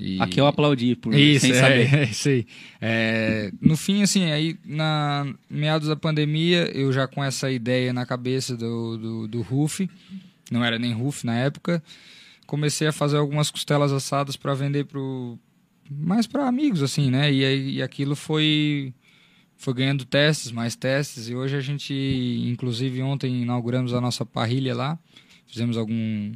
[0.00, 1.92] E- Aqui eu aplaudi por isso, sem é, saber.
[1.94, 2.46] é isso aí.
[2.80, 8.06] É, no fim, assim, aí na meados da pandemia, eu já com essa ideia na
[8.06, 9.90] cabeça do, do, do RUF,
[10.50, 11.82] não era nem RUF na época,
[12.46, 15.38] comecei a fazer algumas costelas assadas para vender pro
[15.90, 17.32] mais para amigos, assim, né?
[17.32, 18.92] E, e aquilo foi
[19.56, 21.92] foi ganhando testes, mais testes, e hoje a gente,
[22.46, 24.98] inclusive ontem inauguramos a nossa parrilha lá,
[25.46, 26.32] fizemos algum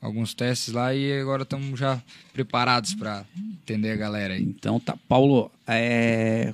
[0.00, 3.24] alguns testes lá e agora estamos já preparados para
[3.62, 4.42] atender a galera aí.
[4.42, 4.96] Então tá.
[5.08, 6.52] Paulo, é,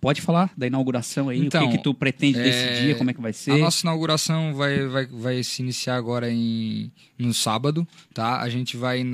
[0.00, 1.38] pode falar da inauguração aí?
[1.40, 2.94] Então, o que, que tu pretende desse é, dia?
[2.94, 3.52] Como é que vai ser?
[3.52, 8.40] A nossa inauguração vai, vai, vai se iniciar agora em, no sábado, tá?
[8.40, 9.04] A gente vai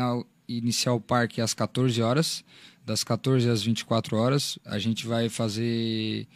[0.49, 2.45] iniciar o parque às 14 horas,
[2.85, 4.59] das 14 às 24 horas.
[4.65, 6.27] A gente vai fazer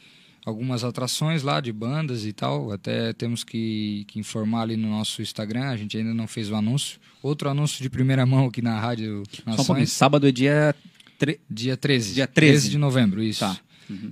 [0.44, 2.72] algumas atrações lá de bandas e tal.
[2.72, 5.68] Até temos que, que informar ali no nosso Instagram.
[5.68, 6.98] A gente ainda não fez o anúncio.
[7.22, 9.56] Outro anúncio de primeira mão aqui na Rádio Só um pouquinho.
[9.58, 9.92] Nações.
[9.92, 10.74] Sábado é dia.
[11.18, 12.14] tre- Dia 13.
[12.14, 12.70] Dia 13.
[12.70, 13.40] de novembro, isso.
[13.40, 13.56] Tá.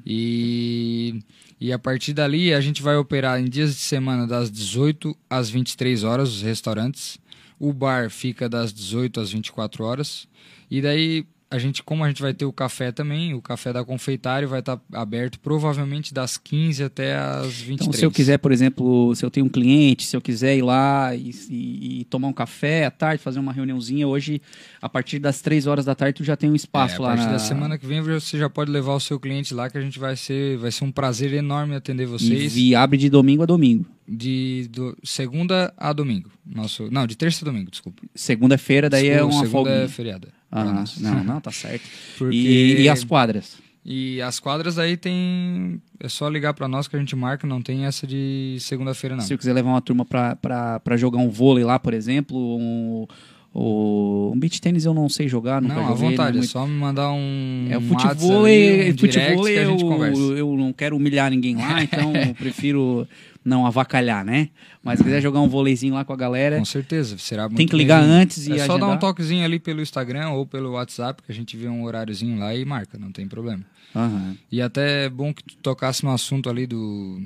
[0.06, 1.20] E,
[1.60, 5.48] e a partir dali a gente vai operar em dias de semana das 18 às
[5.50, 7.18] 23 horas os restaurantes.
[7.58, 10.28] O bar fica das 18 às 24 horas.
[10.70, 13.82] E daí a gente, como a gente vai ter o café também, o café da
[13.84, 17.70] confeitário vai estar aberto provavelmente das 15 até às 23.
[17.80, 20.62] Então, se eu quiser, por exemplo, se eu tenho um cliente, se eu quiser ir
[20.62, 24.42] lá e, e- e tomar um café à tarde, fazer uma reuniãozinha, hoje,
[24.82, 27.08] a partir das três horas da tarde, tu já tem um É, espaço a lá
[27.14, 27.32] partir na...
[27.32, 29.98] da semana que vem você já pode levar o seu cliente lá que a gente
[29.98, 32.56] vai ser vai ser um prazer enorme atender E, vocês.
[32.56, 33.86] e abre de domingo a domingo.
[34.06, 36.30] de do- segunda a domingo.
[36.46, 38.02] Nosso, não, de terça a domingo, desculpa.
[38.14, 39.84] Segunda-feira, daí é Desculpa, uma segunda folga.
[39.84, 40.37] é feriada.
[40.50, 41.82] Ah, não, não, tá certo.
[42.16, 43.56] Porque- E, e as quadras?
[43.84, 45.80] E as quadras aí tem.
[45.98, 49.22] É só ligar pra nós que a gente marca, não tem essa de segunda-feira, não.
[49.24, 53.06] Se eu quiser levar uma turma pra jogar um vôlei lá, por exemplo, um,
[53.54, 56.10] O um beach tênis eu não sei jogar, nunca Não, à joguei.
[56.10, 57.66] vontade, não é muito- só me mandar um.
[57.70, 60.20] É o um futebol, ali, um direct futebol eu, conversa.
[60.20, 63.08] eu não quero humilhar ninguém lá, então eu prefiro
[63.48, 64.50] não avacalhar, né?
[64.82, 67.66] Mas se quiser jogar um vôleizinho lá com a galera, Com certeza, será muito tem
[67.66, 68.20] que ligar bem-vindo.
[68.20, 68.98] antes e É só dar um agendar.
[69.00, 72.64] toquezinho ali pelo Instagram ou pelo WhatsApp, que a gente vê um horáriozinho lá e
[72.64, 73.64] marca, não tem problema.
[73.96, 74.36] Aham.
[74.52, 77.20] E até é bom que tu tocasse no assunto ali do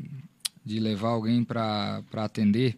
[0.64, 2.76] de levar alguém para atender.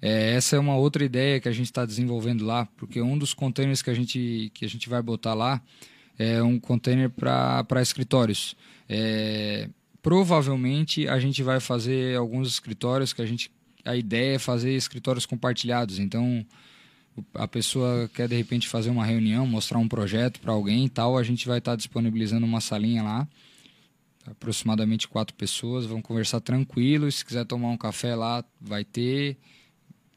[0.00, 3.32] É, essa é uma outra ideia que a gente está desenvolvendo lá, porque um dos
[3.32, 5.62] containers que a gente, que a gente vai botar lá
[6.18, 8.56] é um container para escritórios.
[8.88, 9.68] É,
[10.02, 13.50] provavelmente a gente vai fazer alguns escritórios que a gente.
[13.84, 15.98] A ideia é fazer escritórios compartilhados.
[15.98, 16.44] Então,
[17.34, 21.18] a pessoa quer de repente fazer uma reunião, mostrar um projeto para alguém e tal,
[21.18, 23.28] a gente vai estar disponibilizando uma salinha lá
[24.26, 27.10] aproximadamente quatro pessoas, vão conversar tranquilo.
[27.10, 29.36] Se quiser tomar um café lá, vai ter.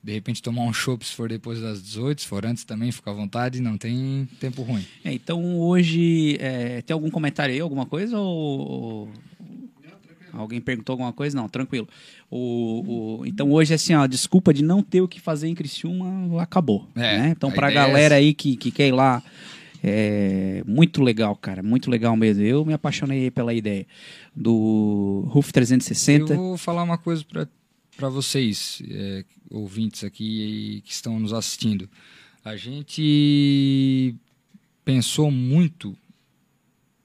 [0.03, 3.09] De repente tomar um chopp se for depois das 18, se for antes também, fica
[3.09, 4.85] à vontade, não tem tempo ruim.
[5.03, 9.09] É, então hoje é, tem algum comentário aí, alguma coisa ou
[10.35, 11.35] alguém perguntou alguma coisa?
[11.35, 11.87] Não, tranquilo.
[12.29, 16.41] O, o- então hoje assim, ó, desculpa de não ter o que fazer em Criciúma
[16.41, 16.87] acabou.
[16.95, 17.29] É, né?
[17.35, 18.23] Então a pra ideia é galera essa.
[18.23, 19.21] aí que, que quer ir lá,
[19.83, 22.43] é muito legal, cara, muito legal mesmo.
[22.43, 23.85] Eu me apaixonei pela ideia
[24.35, 26.33] do RUF 360.
[26.33, 27.23] Eu vou falar uma coisa
[27.95, 31.89] para vocês, é, ouvintes aqui que estão nos assistindo.
[32.43, 34.15] A gente
[34.83, 35.95] pensou muito,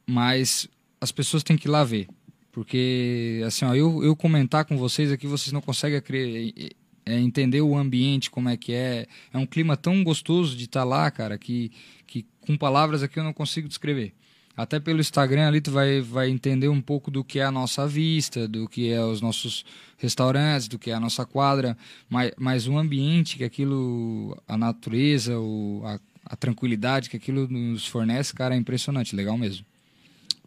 [0.07, 0.69] mas
[1.01, 2.09] as pessoas têm que ir lá ver.
[2.53, 6.75] Porque, assim, ó, eu, eu comentar com vocês aqui, vocês não conseguem acre-
[7.07, 9.07] é, entender o ambiente, como é que é.
[9.33, 11.71] É um clima tão gostoso de estar lá, cara, que,
[12.07, 14.13] que com palavras aqui eu não consigo descrever.
[14.57, 17.87] Até pelo Instagram ali tu vai, vai entender um pouco do que é a nossa
[17.87, 19.65] vista, do que é os nossos
[19.97, 21.79] restaurantes, do que é a nossa quadra,
[22.11, 27.87] mas, mas o ambiente que aquilo, a natureza, o, a, a tranquilidade que aquilo nos
[27.87, 29.65] fornece, cara, é impressionante, legal mesmo.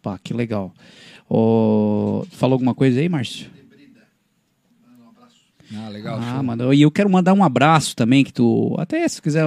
[0.04, 0.72] Pá, que legal.
[1.28, 3.50] Ô, falou alguma coisa aí, Márcio?
[5.76, 6.20] Ah, legal.
[6.22, 6.72] Ah, mandou.
[6.74, 8.76] E eu quero mandar um abraço também, que tu.
[8.78, 9.44] Até se quiser,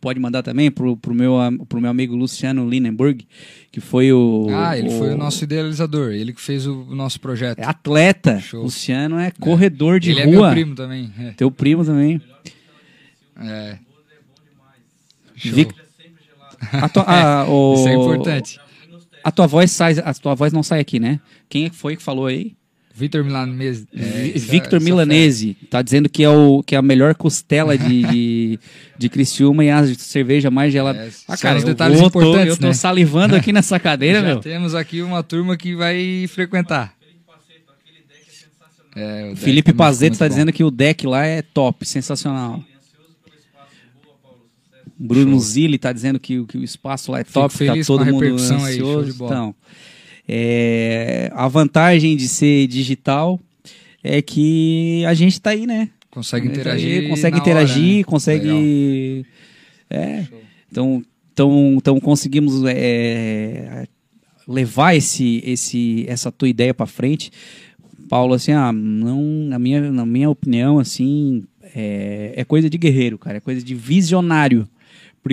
[0.00, 1.34] pode mandar também pro, pro, meu,
[1.68, 3.26] pro meu amigo Luciano Linenburg,
[3.70, 4.46] que foi o.
[4.50, 7.58] Ah, ele foi o nosso idealizador, ele que fez o, o nosso projeto.
[7.58, 8.38] É atleta.
[8.40, 8.62] Show.
[8.62, 10.30] Luciano é corredor de ele rua.
[10.32, 11.12] é meu primo também.
[11.18, 11.30] É.
[11.32, 12.22] Teu primo também.
[13.36, 13.78] É.
[15.34, 15.74] Vic-
[16.72, 18.60] A tua, a, o- Isso é importante.
[19.28, 21.20] A tua voz sai, a tua voz não sai aqui, né?
[21.50, 22.56] Quem é foi que falou aí?
[22.94, 23.86] Vitor Milanese.
[23.94, 27.76] É, essa- Victor essa Milanese tá dizendo que é, o, que é a melhor costela
[27.76, 28.58] de, de,
[28.96, 30.98] de Criciúma e a cerveja mais gelada.
[30.98, 32.72] É, ah, cara, os detalhes vou, tô, importantes, eu tô né?
[32.72, 34.40] salivando aqui nessa cadeira, Já meu.
[34.40, 36.94] temos aqui uma turma que vai frequentar.
[38.96, 40.28] É, Felipe é Pazeto tá bom.
[40.30, 42.64] dizendo que o deck lá é top, sensacional.
[44.98, 47.86] Bruno Zilli tá dizendo que, o- que o espaço lá é Fico top, tá feliz
[47.86, 49.14] todo com a mundo aí, ansioso.
[49.14, 49.30] bola.
[49.32, 49.54] Então,
[50.26, 53.40] é, a vantagem de ser digital
[54.02, 55.88] é que a gente tá aí, né?
[56.10, 57.08] Consegue Tá aí, interagir.
[57.08, 58.04] consegue interagir, hora, né?
[58.04, 59.26] consegue.
[59.90, 60.26] É.
[60.70, 63.86] Então, então, então conseguimos é,
[64.46, 67.30] levar esse, esse, essa tua ideia para frente.
[68.08, 73.18] Paulo, assim, ah, não, na minha, na minha opinião, assim, é, é coisa de guerreiro,
[73.18, 74.66] cara, é coisa de visionário.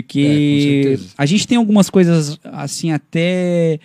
[0.02, 1.14] É, Porque certeza.
[1.18, 3.80] a gente tem algumas coisas, assim, até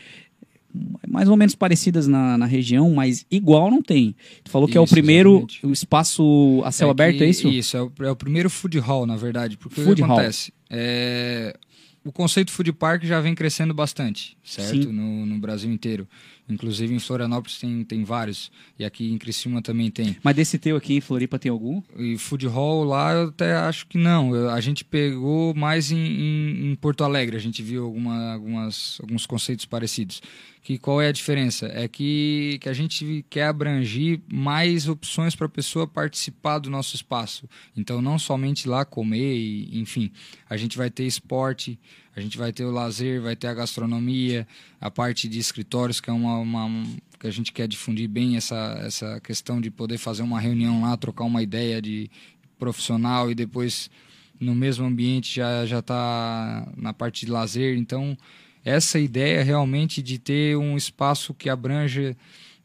[1.09, 4.15] mais ou menos parecidas na, na região, mas igual não tem.
[4.45, 5.67] Tu falou que é o Isso, primeiro, exatamente.
[5.67, 7.49] o espaço a céu É aberto, que- é isso?
[7.49, 9.57] Isso, é o, é o primeiro food hall, na verdade.
[9.57, 10.53] Porque Food o que acontece?
[10.71, 11.57] É,
[12.05, 14.93] o conceito food park já vem crescendo bastante, certo?
[14.93, 16.07] No, no Brasil inteiro.
[16.51, 18.51] Inclusive em Florianópolis tem, tem vários.
[18.79, 20.17] E aqui em Criciúma também tem.
[20.23, 21.81] Mas desse teu aqui em Floripa tem algum?
[21.97, 24.35] E food hall lá eu até acho que não.
[24.35, 27.37] Eu- a gente pegou mais em, em- em Porto Alegre.
[27.37, 30.21] A gente viu alguma, algumas, alguns conceitos parecidos.
[30.63, 31.67] Que qual é a diferença?
[31.73, 36.95] É que, que a gente quer abranger mais opções para a pessoa participar do nosso
[36.95, 37.49] espaço.
[37.75, 40.13] Então não somente lá comer, e, enfim.
[40.49, 41.79] A gente vai ter esporte,
[42.15, 44.47] a gente vai ter o lazer, vai ter a gastronomia,
[44.79, 46.87] a parte de escritórios que é uma, uma-
[47.19, 50.95] que a gente quer difundir bem essa, essa questão de poder fazer uma reunião lá,
[50.97, 52.11] trocar uma ideia de
[52.59, 53.91] profissional e depois
[54.39, 57.77] no mesmo ambiente já já está na parte de lazer.
[57.79, 58.17] Então
[58.65, 62.17] essa ideia realmente de ter um espaço que abranja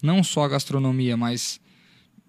[0.02, 1.60] não só a gastronomia, mas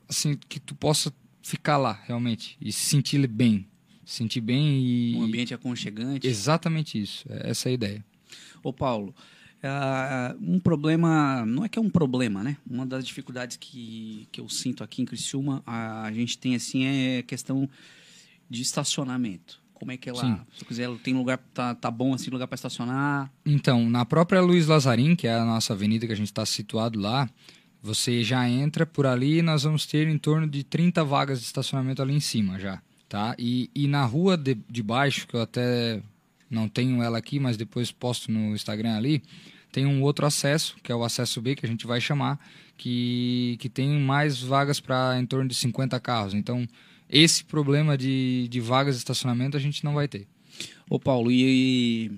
[0.08, 3.66] assim que tu possa ficar lá realmente e se sentir bem,
[4.04, 6.26] se sentir bem e Um ambiente aconchegante.
[6.26, 7.24] exatamente isso.
[7.28, 8.04] É Essa é a ideia.
[8.62, 9.14] Ô Paulo,
[9.62, 12.56] ah, um problema, não é que é um problema, né?
[12.68, 16.84] Uma das dificuldades que, que eu sinto aqui em Criciúma, a, a gente tem assim
[16.84, 17.68] é questão
[18.48, 19.60] de estacionamento.
[19.78, 20.20] Como é que lá?
[20.20, 20.40] Sim.
[20.56, 23.30] Se quiser, tem lugar, tá, tá bom assim, lugar para estacionar.
[23.44, 26.98] Então, na própria Luiz Lazarim, que é a nossa avenida que a gente está situado
[26.98, 27.28] lá,
[27.82, 31.44] você já entra por ali e nós vamos ter em torno de 30 vagas de
[31.44, 33.34] estacionamento ali em cima já, tá?
[33.38, 36.02] E, e na rua de, de baixo, que eu até
[36.50, 39.22] não tenho ela aqui, mas depois posto no Instagram ali,
[39.70, 42.40] tem um outro acesso, que é o acesso B, que a gente vai chamar,
[42.78, 46.32] que, que tem mais vagas para em torno de 50 carros.
[46.32, 46.66] Então,
[47.10, 50.26] esse problema de, de vagas de estacionamento a gente não vai ter.
[50.88, 52.10] Ô, Paulo, e.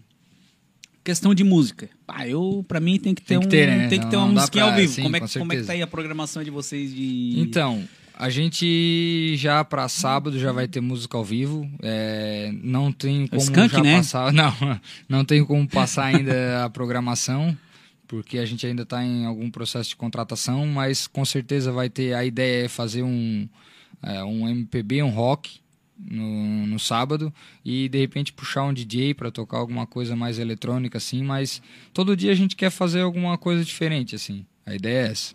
[1.04, 1.88] Questão de música.
[2.06, 3.88] Ah, eu, pra mim, tem que ter, Tem que um, ter, né?
[3.88, 4.92] tem que ter Não- uma não dá musiquinha pra- ao vivo.
[4.92, 7.34] sim, como, é, que- como é que tá aí a programação de vocês de.
[7.40, 11.66] Então, a gente já para sábado já vai ter música ao vivo.
[11.82, 13.96] É, não tem como Skank, já né?
[13.96, 14.32] passar.
[14.34, 17.56] Não, não tem como passar ainda a programação,
[18.06, 22.12] porque a gente ainda está em algum processo de contratação, mas com certeza vai ter.
[22.12, 23.48] A ideia é fazer um,
[24.02, 25.60] é, um MPB, um rock.
[26.00, 27.34] No, no sábado
[27.64, 31.60] e de repente puxar um DJ para tocar alguma coisa mais eletrônica assim, mas
[31.92, 34.46] todo dia a gente quer fazer alguma coisa diferente assim.
[34.64, 35.34] A ideia é essa.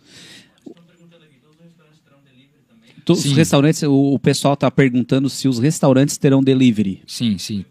[3.04, 3.34] Tu- Os Sim.
[3.34, 7.02] restaurantes, o, o pessoal tá perguntando se os restaurantes terão delivery.
[7.06, 7.64] Sim, sim.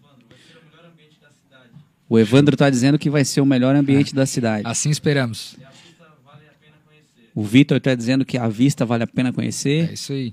[2.07, 4.67] O Evandro tá dizendo que vai ser o melhor ambiente da cidade.
[4.67, 5.55] Assim esperamos.
[7.33, 9.89] O Vitor tá dizendo que a vista vale a pena conhecer.
[9.89, 10.31] É isso aí.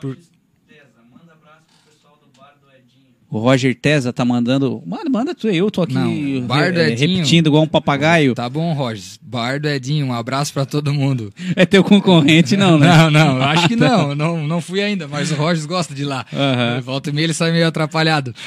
[0.00, 0.16] Por-
[3.28, 4.80] O Roger Tesa tá mandando.
[4.86, 7.16] Manda, manda tu aí, eu tô aqui Não, Bar do eh, Edinho.
[7.16, 8.34] repetindo igual um papagaio.
[8.34, 9.02] Tá bom, Roger.
[9.20, 11.34] Bar do Edinho, um abraço pra todo mundo.
[11.56, 12.86] É teu concorrente, não, né?
[12.86, 14.14] Não, não, acho que não.
[14.14, 14.46] não.
[14.46, 16.24] Não fui ainda, mas o Roger gosta de ir lá.
[16.32, 16.80] Aham.
[16.82, 18.32] Volta e meia ele sai meio atrapalhado.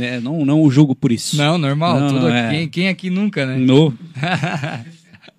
[0.00, 1.36] É, não, não o julgo por isso.
[1.36, 2.00] Não, normal.
[2.00, 2.50] Não, tudo não, aqui- é.
[2.50, 3.56] quem, quem aqui nunca, né?
[3.56, 3.92] No.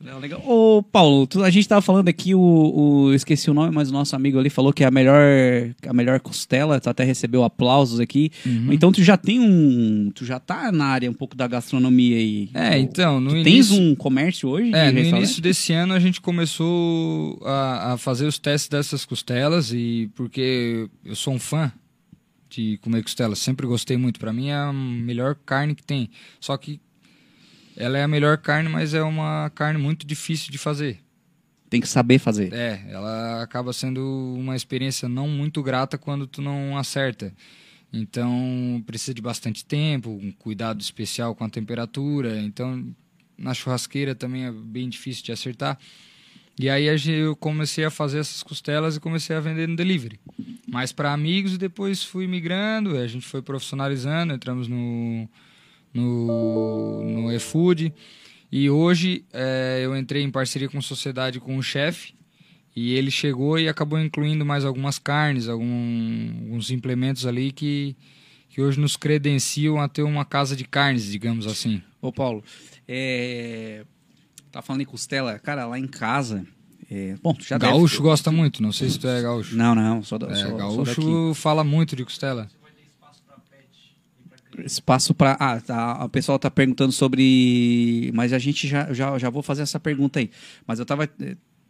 [0.03, 0.41] Não, legal.
[0.45, 3.93] Ô, Paulo, tu- a gente tava falando aqui, o, o- esqueci o nome, mas o
[3.93, 5.21] nosso amigo ali falou que é a melhor,
[5.87, 8.29] a melhor costela, tu até recebeu aplausos aqui.
[8.45, 8.73] Uhum.
[8.73, 10.11] Então tu já tem um.
[10.13, 12.49] Tu já tá na área um pouco da gastronomia aí.
[12.53, 13.75] É, então, no tu início...
[13.75, 14.71] Tens um comércio hoje?
[14.73, 19.71] É, no início desse ano a gente começou a, a fazer os testes dessas costelas
[19.71, 21.71] e porque eu sou um fã
[22.49, 24.19] de comer costela, sempre gostei muito.
[24.19, 26.09] Pra mim é a melhor carne que tem.
[26.39, 26.79] Só que
[27.75, 30.99] ela é a melhor carne, mas é uma carne muito difícil de fazer.
[31.69, 32.53] Tem que saber fazer.
[32.53, 37.33] É, ela acaba sendo uma experiência não muito grata quando tu não acerta.
[37.91, 42.39] Então precisa de bastante tempo, um cuidado especial com a temperatura.
[42.41, 42.93] Então
[43.37, 45.79] na churrasqueira também é bem difícil de acertar.
[46.59, 50.19] E aí eu comecei a fazer essas costelas e comecei a vender no delivery.
[50.67, 55.27] Mais para amigos e depois fui migrando, a gente foi profissionalizando, entramos no
[55.93, 57.93] no, no eFood.
[58.51, 62.13] E hoje eh, eu entrei em parceria com sociedade com o chefe
[62.75, 67.95] e ele chegou e acabou incluindo mais algumas carnes, algum- alguns implementos ali que,
[68.49, 71.81] que hoje nos credenciam a ter uma casa de carnes, digamos assim.
[72.01, 72.43] Ô, Paulo,
[72.87, 73.85] é...
[74.51, 76.45] tá falando em costela, cara, lá em casa.
[76.91, 79.55] é, Bom, já deve- gaúcho gosta muito, não sei se tu é gaúcho.
[79.55, 81.39] Não, não, só, da, É, só gaúcho daqui.
[81.39, 82.47] fala muito de costela.
[84.59, 85.37] Espaço para.
[85.39, 88.11] Ah, tá, o pessoal tá perguntando sobre.
[88.13, 90.29] Mas a gente já, já, já vou fazer essa pergunta aí.
[90.67, 91.09] Mas eu tava,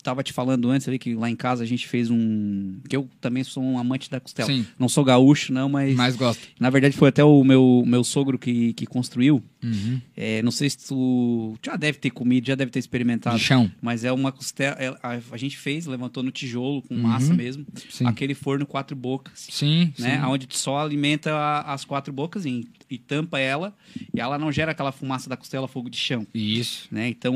[0.03, 2.77] eh, tava te falando antes ali que lá em casa a gente fez um.
[2.87, 4.47] Que eu também sou um amante da costela.
[4.47, 4.65] Sim.
[4.77, 5.95] Não sou gaúcho, não, mas.
[5.95, 6.41] Mas gosta.
[6.59, 9.41] Na verdade foi até o meu, meu sogro que, que construiu.
[9.63, 10.01] Uhum.
[10.15, 13.37] É, não sei se tu já deve ter comido, já deve ter experimentado.
[13.37, 13.71] De chão.
[13.81, 14.75] Mas é uma costela.
[14.79, 17.65] é- a, a gente fez, levantou no tijolo, com massa mesmo.
[17.73, 17.81] Uhum.
[17.89, 18.05] Sim.
[18.05, 20.17] Aquele forno quatro bocas Sim, né?
[20.19, 20.25] sim.
[20.25, 23.73] Onde tu só alimenta a- as quatro bocas e, e tampa ela
[24.13, 26.27] e ela não gera aquela fumaça da costela fogo de chão.
[26.33, 26.87] Isso.
[26.91, 27.07] Né?
[27.09, 27.33] Então,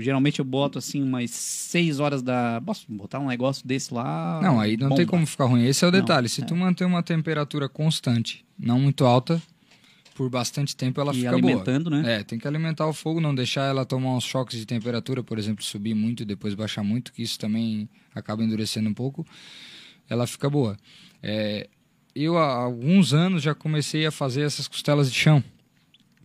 [0.00, 2.60] geralmente eu boto assim umas seis horas da.
[2.64, 4.40] Posso botar um negócio desse lá?
[4.42, 5.10] Não, aí não tem bomba.
[5.10, 5.64] como ficar ruim.
[5.64, 6.28] Esse é o Não, detalhe.
[6.28, 6.44] Se é.
[6.44, 9.40] tu manter uma temperatura constante, não muito alta,
[10.14, 12.02] por bastante tempo ela E fica alimentando, boa.
[12.02, 12.16] né?
[12.20, 15.38] É, tem que alimentar o fogo, não deixar ela tomar uns choques de temperatura, por
[15.38, 19.26] exemplo, subir muito e depois baixar muito, que isso também acaba endurecendo um pouco.
[20.08, 20.76] Ela fica boa.
[21.22, 21.68] É,
[22.14, 25.42] eu há alguns anos já comecei a fazer essas costelas de chão.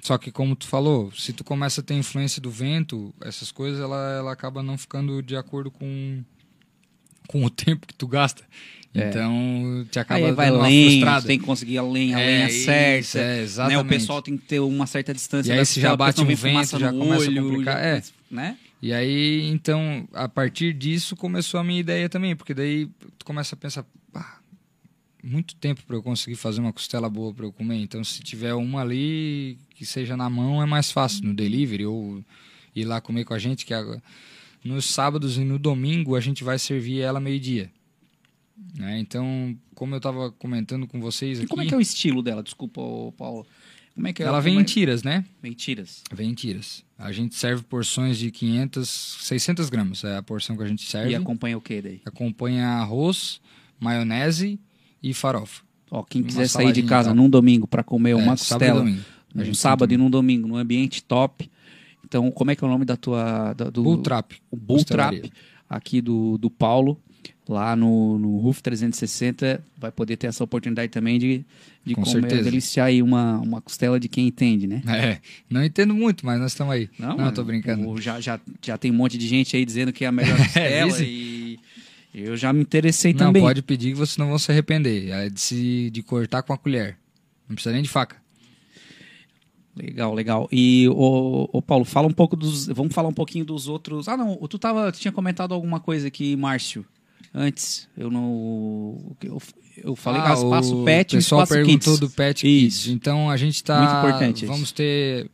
[0.01, 3.79] Só que como tu falou, se tu começa a ter influência do vento, essas coisas,
[3.81, 6.23] ela, ela acaba não ficando de acordo com,
[7.27, 8.43] com o tempo que tu gasta.
[8.95, 11.27] Então, te acaba Aí vai dando frustrada.
[11.27, 12.65] tem que conseguir a lenha, a É, lenha isso,
[13.11, 13.19] certa.
[13.19, 13.41] é, né?
[13.43, 13.81] exatamente.
[13.85, 16.79] O pessoal tem que ter uma certa distância E aí se já bate um vento,
[16.79, 17.75] já começa a olho, complicar.
[17.75, 18.03] já- É.
[18.31, 18.57] né?
[18.81, 22.87] E aí, então, a partir disso começou a minha ideia também, porque daí
[23.19, 24.39] tu começa a pensar, pá,
[25.23, 27.75] muito tempo para eu conseguir fazer uma costela boa para eu comer.
[27.77, 32.23] Então, se tiver uma ali que seja na mão, é mais fácil no delivery ou
[32.75, 34.01] ir lá comer com a gente, que agora,
[34.63, 37.71] nos sábados e no domingo a gente vai servir ela meio-dia.
[38.75, 38.99] Né?
[38.99, 42.23] Então, como eu estava comentando com vocês E aqui, como é que é o estilo
[42.23, 42.41] dela?
[42.41, 42.81] Desculpa,
[43.15, 43.45] Paulo.
[43.93, 44.25] Como é que é?
[44.25, 45.23] ela vem como em é- tiras, né?
[45.41, 46.03] Vem em tiras.
[46.11, 46.83] Vem em tiras.
[46.97, 48.89] A gente serve porções de 500,
[49.21, 51.11] 600 gramas, é a porção que a gente serve.
[51.11, 52.01] E acompanha o que daí?
[52.05, 53.39] Acompanha arroz,
[53.79, 54.59] maionese
[55.01, 55.61] e farofa.
[55.89, 57.15] Ó, quem quiser sair de casa tal.
[57.15, 58.85] num domingo para comer É, uma costela.
[59.33, 61.49] A num gente sábado e num domingo, num ambiente top.
[62.03, 63.53] Então, como é que é o nome da tua...
[63.53, 64.35] Da, do, Bull Trap.
[64.49, 64.83] O Bull.
[64.83, 65.31] Trap,
[65.69, 66.97] aqui do, do Paulo,
[67.47, 71.45] lá no, no RUF 360, vai poder ter essa oportunidade também de,
[71.85, 72.43] de Com comer, certeza.
[72.43, 74.81] deliciar aí uma, uma costela de quem entende, né?
[74.87, 75.19] É,
[75.49, 76.89] não entendo muito, mas nós estamos aí.
[76.97, 77.89] Não, mas tô brincando.
[77.89, 80.37] o- Já, já, já tem um monte de gente aí dizendo que é a melhor
[80.39, 81.05] costela Easy.
[81.05, 81.59] e
[82.13, 83.41] eu já me interessei Não, também.
[83.43, 85.09] pode pedir que vocês não vão se arrepender.
[85.09, 86.97] É de, se, de cortar com a colher.
[87.49, 88.15] Não precisa nem de faca.
[89.77, 90.47] Legal, legal.
[90.51, 92.67] E o, o Paulo, fala um pouco dos.
[92.67, 94.07] Vamos falar um pouquinho dos outros.
[94.07, 94.35] Ah, não.
[94.47, 96.85] Tu tava, tu tinha comentado alguma coisa aqui, Márcio.
[97.33, 98.97] Antes, eu não.
[99.23, 99.41] Eu,
[99.83, 101.99] eu falei Ah, espaço o pet e pessoal perguntou kids.
[101.99, 102.83] do Pet Isso.
[102.85, 102.95] Kids.
[102.95, 103.79] Então a gente tá.
[103.79, 104.51] Muito importante isso.
[104.51, 105.29] Vamos ter.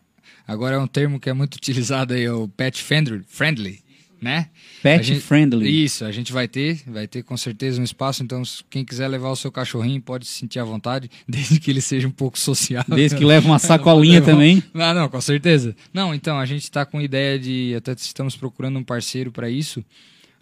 [0.45, 3.82] Agora é um termo que é muito utilizado aí, o Pet Friendly, friendly
[4.23, 4.49] né?
[4.81, 5.83] Pet gente- friendly.
[5.83, 8.23] Isso, a gente vai ter, vai ter com certeza um espaço.
[8.23, 11.81] Então, quem quiser levar o seu cachorrinho pode se sentir à vontade, desde que ele
[11.81, 12.95] seja um pouco sociável.
[12.95, 14.63] Desde que leva uma sacolinha também.
[14.73, 15.75] Ah, não, com certeza.
[15.93, 17.75] Não, então, a gente está com ideia de.
[17.75, 19.83] Até estamos procurando um parceiro para isso.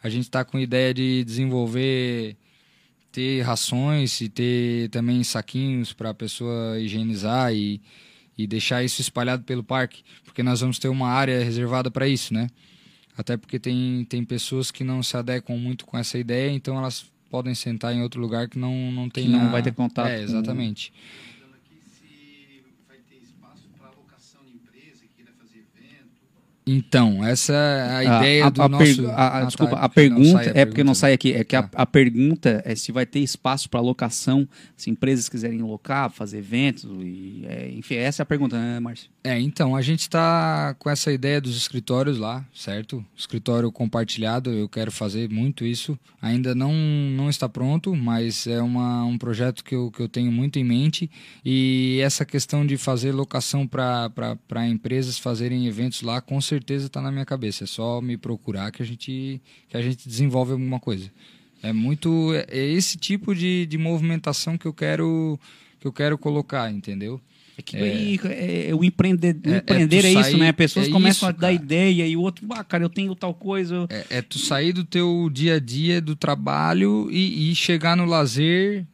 [0.03, 2.35] A gente está com ideia de desenvolver.
[3.11, 7.81] Ter rações e ter também saquinhos para a pessoa higienizar e,
[8.37, 10.01] e deixar isso espalhado pelo parque.
[10.23, 12.47] Porque nós vamos ter uma área reservada para isso, né?
[13.21, 17.05] Até porque tem, tem pessoas que não se adequam muito com essa ideia, então elas
[17.29, 19.27] podem sentar em outro lugar que não, não tem.
[19.29, 20.53] não vai ter contato É, com-
[26.65, 28.83] Então, essa é a ideia do nosso...
[28.85, 31.33] pergu- a- a- Ah, desculpa, a pergunta a é porque não sai aqui.
[31.33, 31.69] É que a, Tá.
[31.81, 34.47] a pergunta é se vai ter espaço para locação,
[34.77, 36.83] se empresas quiserem locar, fazer eventos.
[37.01, 39.09] E, é, enfim, essa é a pergunta, né, Márcio?
[39.23, 43.03] É, então, a gente está com essa ideia dos escritórios lá, certo?
[43.17, 45.97] Escritório compartilhado, eu quero fazer muito isso.
[46.21, 50.31] Ainda não, não está pronto, mas é uma, um projeto que eu, que eu tenho
[50.31, 51.09] muito em mente.
[51.43, 57.11] E essa questão de fazer locação para empresas fazerem eventos lá, com certeza está na
[57.11, 57.63] minha cabeça.
[57.63, 61.11] É só me procurar que a gente, que a gente desenvolve alguma coisa.
[61.63, 62.33] É muito.
[62.33, 65.39] É é esse tipo de, de movimentação que eu quero
[65.79, 67.19] que eu quero colocar, entendeu?
[67.57, 70.37] É que aí, é, é o empreender, o É- é empreender tu é, isso, sair-
[70.37, 70.51] né?
[70.51, 71.53] Pessoas é começam isso, a dar cara.
[71.53, 73.75] ideia e o outro, ah, cara, eu tenho tal coisa.
[73.75, 77.95] eu- É, é tu sair do teu dia a dia, do trabalho e, e chegar
[77.97, 78.85] no lazer,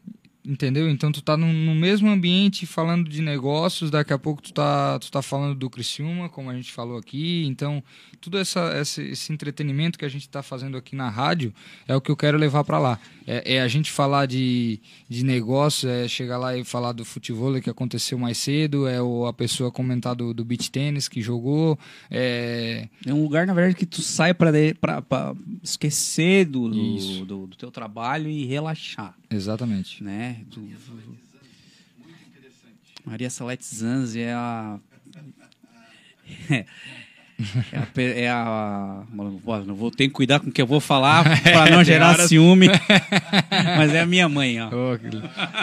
[0.48, 0.90] entendeu?
[0.90, 4.98] Então tu tá no, no mesmo ambiente falando de negócios, daqui a pouco tu tá,
[5.00, 7.46] tu tá falando do Criciúma, como a gente falou aqui.
[7.46, 7.84] Então,
[8.22, 11.54] tudo essa, esse, esse entretenimento que a gente tá fazendo aqui na rádio
[11.88, 13.00] é o que eu quero levar para lá.
[13.26, 14.80] É, é a gente falar de,
[15.10, 19.26] de negócio, é chegar lá e falar do futebol que aconteceu mais cedo, é o,
[19.26, 21.78] a pessoa comentar do, do beach tênis que jogou,
[22.10, 24.48] é, É um lugar, na verdade, que tu sai pra
[25.62, 30.04] esquecer do, do, do, do teu trabalho e relaxar, exatamente.
[30.04, 30.38] né?
[30.52, 30.68] Tu-
[33.06, 34.78] Maria Salete Zanzi é a...
[37.72, 37.88] É a,
[38.20, 39.04] é a-
[39.64, 42.30] não vou ter que cuidar com o que eu vou falar pra não gerar horas-
[42.30, 42.68] ciúme.
[43.78, 44.70] Mas é a minha mãe, ó.
[44.74, 44.98] Oh,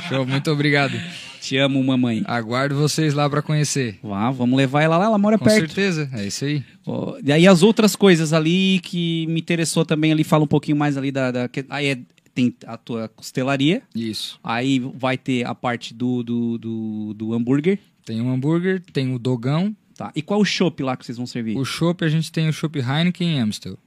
[0.09, 0.93] Show, muito obrigado.
[1.41, 2.23] Te amo, mamãe.
[2.27, 3.99] Aguardo vocês lá para conhecer.
[4.05, 5.59] Vá, vamos levar ela lá, ela mora Com perto.
[5.67, 6.62] certeza, é isso aí.
[6.87, 10.77] Ó, e aí as outras coisas ali que me interessou também ali, fala um pouquinho
[10.77, 11.33] mais ali da...
[11.33, 11.99] da aí é-
[12.35, 14.39] tem a tua costelaria, Isso.
[14.43, 19.18] aí vai ter a parte do, do, do, do hambúrguer, Tem o hambúrguer, tem o
[19.18, 19.74] dogão.
[19.97, 20.12] tá?
[20.16, 21.57] E qual o chopp lá que vocês vão servir?
[21.57, 23.78] O chopp, a gente tem o chopp Heineken em Amstel.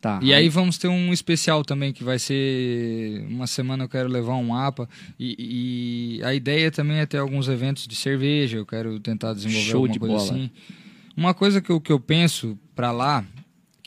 [0.00, 0.20] Tá.
[0.22, 3.26] E aí vamos ter um especial também, que vai ser...
[3.28, 4.88] Uma semana eu quero levar um APA.
[5.18, 8.58] E, e a ideia também é ter alguns eventos de cerveja.
[8.58, 10.30] Eu quero tentar desenvolver Show alguma de coisa bola.
[10.30, 10.50] assim.
[11.16, 13.24] Uma coisa que eu, que eu penso para lá,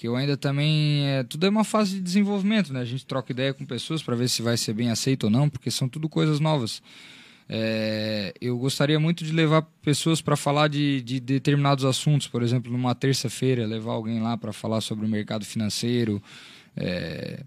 [0.01, 1.05] que eu ainda também...
[1.05, 2.79] É, tudo é uma fase de desenvolvimento, né?
[2.79, 5.47] A gente troca ideia com pessoas para ver se vai ser bem aceito ou não,
[5.47, 6.81] porque são tudo coisas novas.
[7.47, 12.71] É, eu gostaria muito de levar pessoas para falar de, de determinados assuntos, por exemplo,
[12.71, 16.19] numa terça-feira, levar alguém lá para falar sobre o mercado financeiro,
[16.75, 17.43] é,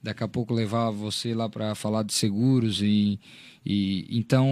[0.00, 3.18] daqui a pouco levar você lá para falar de seguros e,
[3.68, 4.46] e então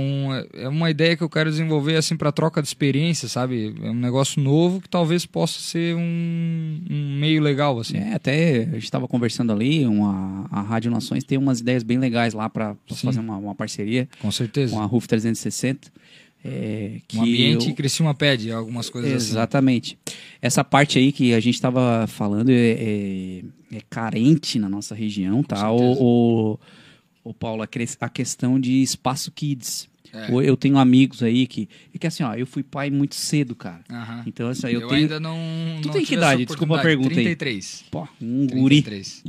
[0.55, 3.73] é- uma ideia que eu quero desenvolver assim para troca de experiência, sabe?
[3.83, 7.97] É um negócio novo que talvez possa ser um, um meio legal assim.
[7.97, 11.99] É, até a gente estava conversando ali, uma, a Rádio Nações tem umas ideias bem
[11.99, 14.75] legais lá para fazer uma, uma parceria Com certeza.
[14.75, 15.93] com a RUF 360.
[16.47, 19.31] É, que um ambiente eu- Criciúma pede algumas coisas assim.
[19.31, 19.97] Exatamente.
[20.43, 23.43] Essa parte aí que a gente estava falando é, é-
[23.77, 25.73] é carente na nossa região, tá?
[25.73, 26.59] o,
[27.25, 29.89] ô Paulo, a questão de espaço kids.
[30.14, 30.29] É.
[30.31, 31.68] Eu tenho amigos aí que.
[31.93, 33.81] É que assim, ó, eu fui pai muito cedo, cara.
[33.91, 34.22] Aham.
[34.25, 35.01] Então, assim, Eu, eu, tenho.
[35.01, 35.37] ainda não.
[35.83, 36.45] Tu não tem que idade?
[36.45, 37.14] Desculpa a pergunta aí.
[37.35, 37.85] 33.
[37.91, 38.81] Pô, um guri.
[38.83, 39.25] 33.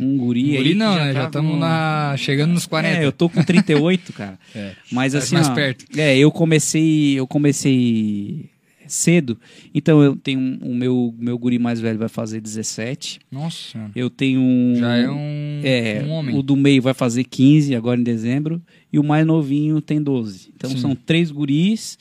[0.00, 0.56] Um guri Um aí.
[0.56, 1.12] guri que não, né?
[1.12, 2.14] Já estamos na...
[2.16, 2.96] chegando nos 40.
[2.96, 4.38] É, eu tô com 38, cara.
[4.54, 4.74] É.
[4.90, 5.84] Mas assim, ó, perto.
[5.98, 8.48] é, eu comecei, eu comecei
[8.94, 9.38] cedo.
[9.74, 13.18] Então eu tenho um- o meu meu guri mais velho vai fazer 17.
[13.30, 13.90] Nossa.
[13.94, 16.36] Eu tenho um Já é um, é, um homem.
[16.36, 18.60] o do meio vai fazer 15 agora em dezembro
[18.92, 20.50] e o mais novinho tem 12.
[20.56, 20.78] Então Sim.
[20.78, 21.98] são três guris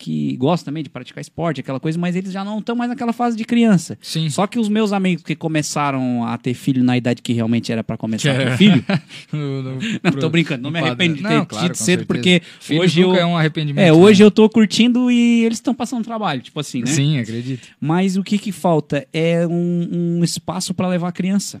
[0.00, 3.12] que gostam também de praticar esporte, aquela coisa, mas eles já não estão mais naquela
[3.12, 3.98] fase de criança.
[4.00, 4.30] Sim.
[4.30, 7.84] Só que os meus amigos que começaram a ter filho na idade que realmente era
[7.84, 8.82] para começar a ter era- filho,
[10.02, 11.28] não, tô brincando, não me arrependo de ter.
[11.28, 12.06] Não, claro, cedo, certeza.
[12.06, 13.14] porque Filhos hoje eu.
[13.14, 13.84] é um arrependimento.
[13.84, 14.26] É, hoje né?
[14.26, 16.86] eu tô curtindo e eles estão passando trabalho, tipo assim, né?
[16.86, 17.68] Sim, acredito.
[17.78, 21.60] Mas o que que falta é um, um espaço para levar a criança.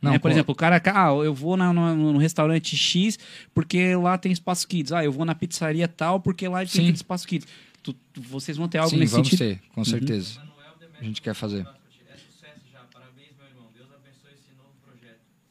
[0.00, 0.18] Não, né?
[0.18, 0.34] Por pô.
[0.34, 3.18] exemplo, o cara, ah, eu vou na- no, no restaurante X
[3.52, 4.92] porque lá tem espaço kids.
[4.92, 7.48] Ah, eu vou na pizzaria tal porque lá tem espaço kids.
[7.88, 9.48] Tu- tu- vocês vão ter algo Sim, nesse vamos sentido?
[9.48, 9.54] Uhum.
[9.54, 10.40] ter, com certeza.
[11.00, 11.66] A gente quer fazer.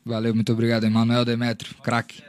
[0.05, 2.21] Valeu, muito obrigado, Emanuel Demetrio, craque.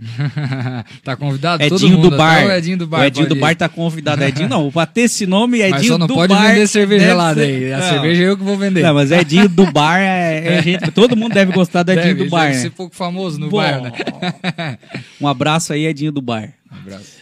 [1.02, 2.46] tá convidado todo Edinho mundo, do bar.
[2.46, 3.00] o Edinho do bar.
[3.00, 4.22] O Edinho do bar tá convidado.
[4.22, 6.52] Edinho, não, pra ter esse nome, Edinho Mas só não do pode bar.
[6.52, 7.72] vender cerveja gelada ser- aí.
[7.72, 7.88] A Não.
[7.88, 8.82] cerveja eu que vou vender.
[8.82, 10.88] Não, mas Edinho do bar é, é gente.
[10.92, 12.62] Todo mundo deve gostar do Edinho Deve, do bar, deve né?
[12.62, 13.56] ser pouco famoso no Bom.
[13.56, 14.78] bar, né?
[15.20, 16.52] Um abraço aí, Edinho do bar.
[16.72, 17.17] Um abraço.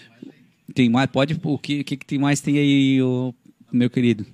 [0.77, 1.11] Tem mais?
[1.11, 1.37] Pode.
[1.43, 3.35] O que, que, que tem mais tem aí, o
[3.73, 4.25] meu querido?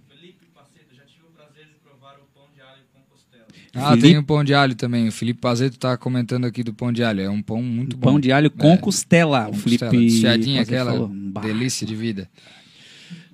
[3.75, 5.09] Ah, Felipe- tem o pão de alho também.
[5.09, 7.23] O Felipe Pazeto tá comentando aqui do pão de alho.
[7.23, 8.11] É um pão muito bom.
[8.11, 9.47] Pão de alho com É, costela.
[9.47, 9.85] com o Felipe.
[9.87, 11.09] costela, desfiadinha, aquela falou.
[11.09, 12.29] Delícia de vida.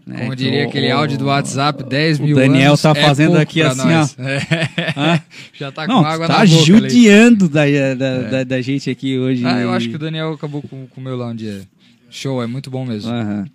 [0.06, 2.94] né, Como diria o- aquele áudio do WhatsApp, 10 o mil Daniel anos tá é
[2.94, 4.16] fazendo pouco aqui assim, nós.
[4.16, 4.22] ó.
[4.22, 5.22] É.
[5.54, 6.54] Já tá com Não, água tá na boca.
[6.56, 6.64] ali.
[6.64, 7.64] judiando da,
[7.96, 9.44] da, da, da gente aqui hoje.
[9.44, 11.62] Ah, eu acho que o Daniel acabou com com o meu lá um dia.
[12.11, 13.11] Show, é muito bom mesmo.
[13.11, 13.46] Aham.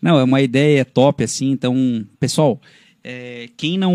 [0.00, 1.50] Não, é uma ideia top, assim.
[1.50, 1.74] Então,
[2.18, 2.60] pessoal,
[3.04, 3.92] é, quem não.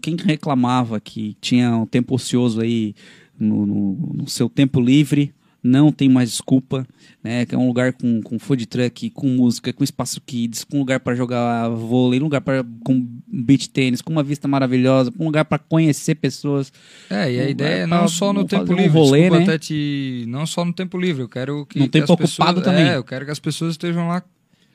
[0.00, 2.94] Quem reclamava que tinha um tempo ocioso aí
[3.38, 5.32] no, no- no seu tempo livre,
[5.62, 6.86] não tem mais desculpa.
[7.24, 10.76] Né, que é um lugar com, com food truck, com música, com espaço kids, com
[10.80, 15.22] lugar para jogar vôlei, um lugar para com beach tênis, com uma vista maravilhosa, com
[15.22, 16.72] um lugar para conhecer pessoas.
[17.08, 18.98] É, e a Não, ideia é é pra- não só no tempo fazer um livre,
[18.98, 19.58] rolê, desculpa né?
[19.58, 20.24] te...
[20.26, 22.32] Não só no tempo livre, eu quero que, No que tempo as pessoas...
[22.48, 22.88] ocupado também.
[22.88, 24.20] É, eu quero que as pessoas estejam lá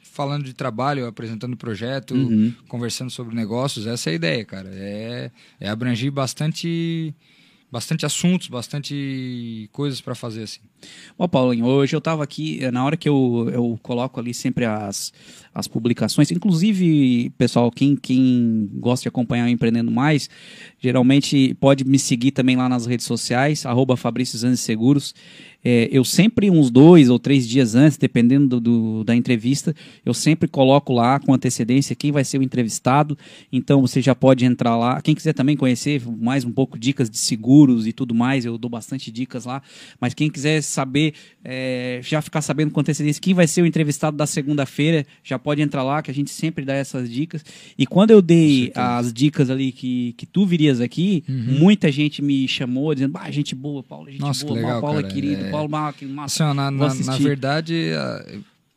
[0.02, 2.54] falando de trabalho, apresentando projeto, Uhum.
[2.70, 4.70] conversando sobre negócios, essa é a ideia, cara.
[4.72, 7.14] É, é abranger bastante,
[7.78, 10.62] bastante assuntos, bastante coisas para fazer, assim.
[11.16, 14.66] Ó, Paulinho, hoje eu tava aqui, eh, na hora que eu, eu coloco ali sempre
[14.66, 15.14] as,
[15.58, 20.30] as publicações, inclusive, pessoal, quem, quem gosta de acompanhar o Empreendendo Mais,
[20.80, 23.96] geralmente pode me seguir também lá nas redes sociais, arroba
[24.56, 25.16] Seguros.
[25.70, 30.14] É, eu sempre, uns dois ou três dias antes, dependendo do, do- da entrevista, eu
[30.14, 33.18] sempre coloco lá com antecedência quem vai ser o entrevistado.
[33.52, 35.02] Então você já pode entrar lá.
[35.02, 38.70] Quem quiser também conhecer mais um pouco dicas de seguros e tudo mais, eu dou
[38.70, 39.62] bastante dicas lá.
[40.00, 44.16] Mas quem quiser saber, é, já ficar sabendo com antecedência quem vai ser o entrevistado
[44.16, 47.42] da segunda-feira, já pode entrar lá, que a gente sempre dá essas dicas.
[47.78, 52.46] E quando eu dei as dicas ali que, que tu virias aqui, muita gente me
[52.50, 55.14] chamou dizendo, bah, gente boa, Paulo, gente Nossa, boa, legal, Paulo é cara.
[55.14, 56.44] querido, É- Paulo Mal, que massa.
[56.44, 57.92] Assim, na, na, na verdade,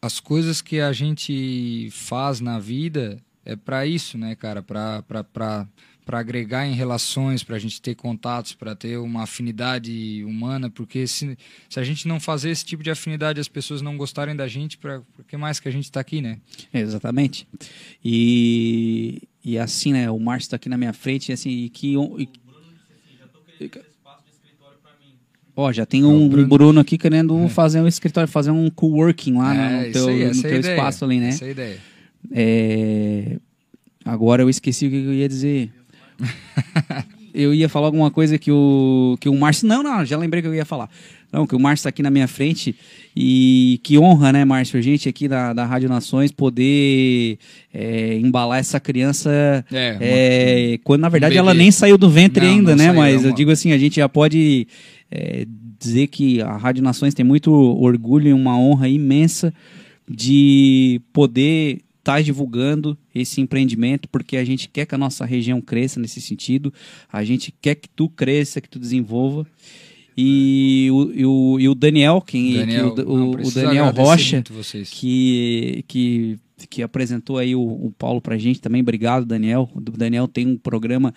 [0.01, 4.63] as coisas que a gente faz na vida é para isso, né, cara?
[4.63, 5.67] Para
[6.11, 11.07] para agregar em relações, para a gente ter contatos, para ter uma afinidade humana, porque
[11.07, 11.39] se,
[11.69, 14.77] se a gente não fazer esse tipo de afinidade, as pessoas não gostarem da gente,
[14.77, 16.39] para que mais que a gente está aqui, né?
[16.75, 17.47] Exatamente.
[18.05, 20.11] E, e assim, né?
[20.11, 21.95] O Márcio está aqui na minha frente, e assim, e que.
[22.19, 22.29] E,
[25.55, 26.81] Ó, já tem um o Bruno, Bruno.
[26.81, 30.25] aqui querendo fazer um escritório, fazer um coworking lá no- é, no, isso teu, aí,
[30.25, 31.29] no é teu espaço ali, né?
[31.29, 31.81] Essa é a ideia.
[32.33, 33.37] É,
[34.05, 35.73] Agora eu esqueci o que eu ia dizer.
[37.35, 39.67] eu ia falar alguma coisa que o, que o Márcio.
[39.69, 40.89] Não, não, já lembrei que eu ia falar.
[41.33, 42.75] Não, que o Márcio está aqui na minha frente
[43.15, 47.39] e que honra, né, Márcio, a gente aqui da, da Rádio Nações poder
[47.73, 49.31] é, embalar essa criança
[49.71, 51.39] É, uma- é, quando na verdade bebê.
[51.39, 52.85] ela nem saiu do ventre Não, ainda, não né?
[52.87, 54.67] saiu, Mas é eu uma- digo assim, a gente já pode
[55.09, 55.47] é,
[55.79, 59.55] dizer que a Rádio Nações tem muito orgulho e uma honra imensa
[60.09, 66.01] de poder estar divulgando esse empreendimento, porque a gente quer que a nossa região cresça
[66.01, 66.73] nesse sentido,
[67.13, 69.47] a gente quer que tu cresça, que tu desenvolva.
[70.17, 74.37] E o, e o, e o Daniel, quem, Daniel, que o, não, o- Daniel Rocha,
[74.91, 76.39] que, que,
[76.69, 78.83] que apresentou aí o, o Paulo pra gente também.
[78.83, 79.71] Obrigado, Daniel.
[79.75, 81.15] O Daniel tem um programa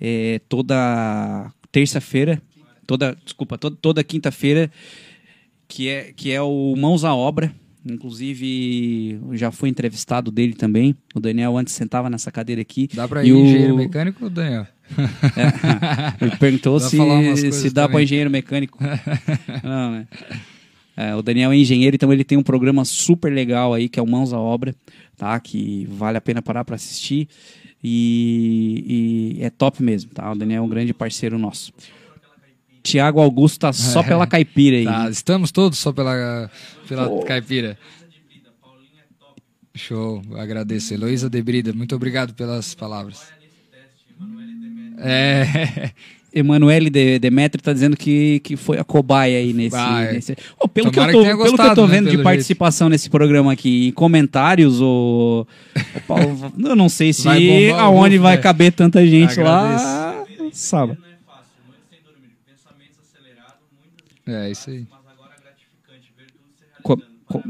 [0.00, 2.40] é, toda terça-feira
[2.86, 4.70] toda, desculpa, toda, toda quinta-feira,
[5.66, 7.50] que é, que é o Mãos à Obra.
[7.86, 10.94] Inclusive, eu já fui entrevistado dele também.
[11.14, 12.88] O Daniel antes sentava nessa cadeira aqui.
[12.94, 14.66] Dá pra E ir o- engenheiro mecânico, Daniel?
[15.36, 18.78] É, ele perguntou Dá se, se dá para engenheiro mecânico.
[19.64, 20.06] Não, né?
[20.96, 24.02] É, o Daniel é engenheiro, então ele tem um programa super legal aí, que é
[24.02, 24.74] o Mãos à Obra,
[25.16, 25.38] tá?
[25.40, 27.28] Que vale a pena parar para assistir.
[27.82, 30.30] E, e é top mesmo, tá?
[30.30, 31.72] O Daniel é um grande parceiro nosso.
[32.84, 34.02] Tiago Augusto tá só É.
[34.02, 34.84] pela caipira aí.
[34.84, 36.50] Tá, estamos todos só pela,
[36.86, 37.78] pela caipira.
[39.74, 40.92] Show, agradeço.
[40.94, 43.22] Heloísa Debrida, muito obrigado pelas palavras.
[44.98, 45.90] É,
[46.32, 49.76] Emanuele de, Demetri tá dizendo que, que foi a cobaia aí nesse.
[50.12, 52.04] Nesse- Ô, pelo, que eu tô, que tenha pelo que eu gostado, tô né, vendo
[52.06, 55.46] de pelo participação nesse programa aqui e comentários, o,
[55.96, 58.42] o Paulo, eu não sei se Vai bombar aonde vai né?
[58.42, 60.24] caber tanta gente lá.
[60.52, 60.96] Sabe?
[64.26, 64.86] É isso aí.
[66.82, 66.96] Co-
[67.26, 67.42] co-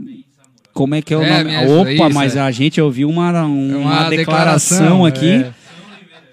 [0.73, 1.45] como é que é o É, nome?
[1.45, 2.41] minha- Opa, isso, mas é.
[2.41, 5.27] a gente ouviu uma, um- uma, Uma declaração, declaração, aqui.
[5.31, 5.55] é.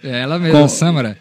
[0.04, 1.18] É ela mesma, Qual- Samara.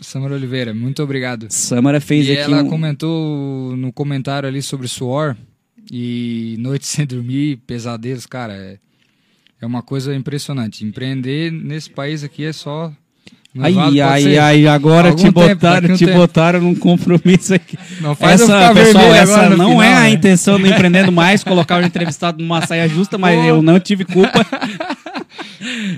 [0.00, 1.46] Samara Oliveira, muito obrigado.
[1.50, 5.36] Samara fez E aqui ela um- comentou no comentário ali sobre suor
[5.92, 8.78] e noite sem dormir, pesadelos, cara, é,
[9.60, 10.84] é uma coisa impressionante.
[10.84, 12.92] Empreender nesse país aqui é só.
[13.58, 16.16] Ai, ai, ai, agora te botaram, te tempo.
[16.18, 17.76] botaram num compromisso aqui.
[18.00, 20.10] Não faz essa, pessoal, essa não é final, a né?
[20.10, 23.44] intenção do Empreendendo Mais, colocar o entrevistado numa saia justa, mas Pô.
[23.46, 24.46] eu não tive culpa.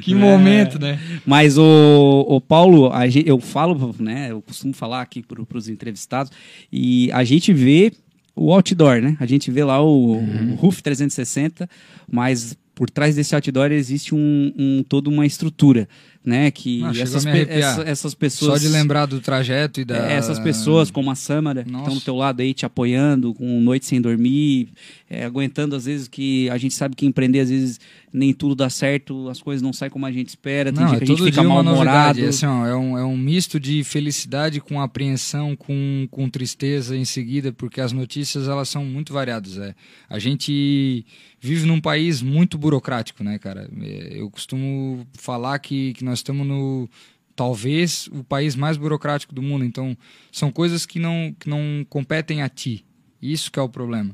[0.02, 0.98] Que momento, né?
[1.24, 4.28] Mas o, o Paulo, a gen- eu falo, né?
[4.30, 6.32] Eu costumo falar aqui para os entrevistados,
[6.72, 7.92] e a gente vê
[8.34, 9.16] o outdoor, né?
[9.20, 10.52] A gente vê lá o, Uhum.
[10.52, 11.68] o RUF 360,
[12.10, 15.88] mas por trás desse outdoor existe um, um toda uma estrutura,
[16.24, 16.50] né?
[16.50, 18.60] Que Ah, essas, pe- essa- essas pessoas.
[18.62, 20.10] Só de lembrar do trajeto e da.
[20.10, 21.84] É, Essas pessoas como a Samara, que Nossa.
[21.84, 24.68] estão do teu lado aí te apoiando, com noite sem dormir,
[25.10, 27.80] é, aguentando às vezes que a gente sabe que empreender às vezes
[28.14, 30.96] nem tudo dá certo, as coisas não saem como a gente espera, tem Não, dia
[30.96, 32.20] é que a gente fica mal-humorado.
[32.20, 32.24] novidade.
[32.26, 37.06] Assim, ó, é, um, é um misto de felicidade com apreensão, com, com tristeza em
[37.06, 39.56] seguida, porque as notícias elas são muito variadas.
[39.56, 39.74] É.
[40.10, 41.06] A gente
[41.40, 43.66] vive num país muito burocrático, né, cara?
[43.80, 46.88] É, Eu costumo falar que, que nós estamos no
[47.34, 49.64] talvez o país mais burocrático do mundo.
[49.64, 49.96] Então,
[50.30, 52.84] são coisas que não, que não competem a ti.
[53.20, 54.12] Isso que é o problema.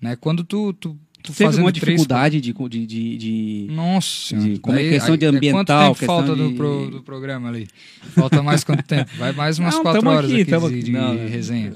[0.00, 0.16] Né?
[0.16, 4.58] Quando tu, tu, tu Teve fazendo uma três- dificuldade de, de, de, de- nossa, De-
[4.60, 7.48] como é Daí, questão de aí, ambiental, Quanto tempo falta de- do, pro- do programa
[7.48, 7.68] ali?
[8.14, 9.10] Falta mais quanto tempo?
[9.18, 10.82] Vai mais umas Não, quatro horas aqui, aqui, de, aqui.
[10.84, 11.72] de Não, resenha.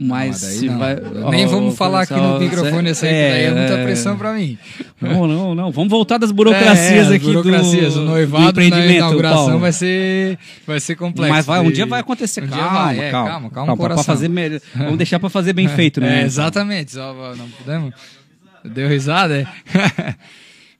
[0.00, 0.78] Mas se não.
[0.78, 0.96] vai.
[1.30, 4.56] Nem vamos falar aqui no microfone essa aí, que daí é muita pressão pra mim.
[5.00, 5.72] Não, não, não.
[5.72, 7.94] Vamos voltar das burocracias É, aqui burocracias.
[7.94, 9.58] do, o do noivado na empreendimento, inauguração Paulo.
[9.58, 11.34] vai ser, vai ser complexo.
[11.34, 12.44] Mas vai, um dia vai acontecer.
[12.44, 14.04] Um calma, vai, é, calma, calma, calma, pra coração.
[14.04, 14.30] fazer.
[14.76, 16.22] Vamos deixar pra fazer bem feito, né?
[16.22, 16.92] É, exatamente.
[16.92, 17.92] Só não podemos.
[18.64, 20.14] Deu risada, é?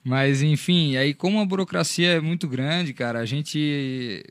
[0.05, 4.23] Mas, enfim, aí como a burocracia é muito grande, cara, a gente.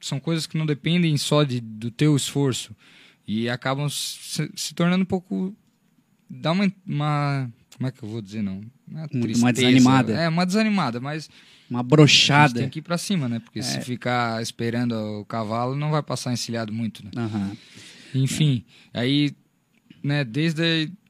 [0.00, 2.70] São coisas que não dependem só de, do teu esforço.
[3.26, 5.54] E acabam se, se tornando um pouco.
[6.28, 7.50] Dá uma, uma.
[7.76, 8.60] Como é que eu vou dizer, não?
[8.92, 9.52] É Uma tristeza.
[9.52, 10.12] desanimada.
[10.14, 11.28] É, uma desanimada, mas
[11.68, 12.60] Uma brochada.
[12.60, 13.36] tem que ir pra cima, né?
[13.36, 13.40] É.
[13.40, 17.10] Porque se ficar esperando o cavalo, não vai passar encilhado muito, né?
[17.16, 17.56] Aham.
[18.14, 18.64] Enfim,
[18.94, 19.32] aí,
[20.02, 21.06] né, desde a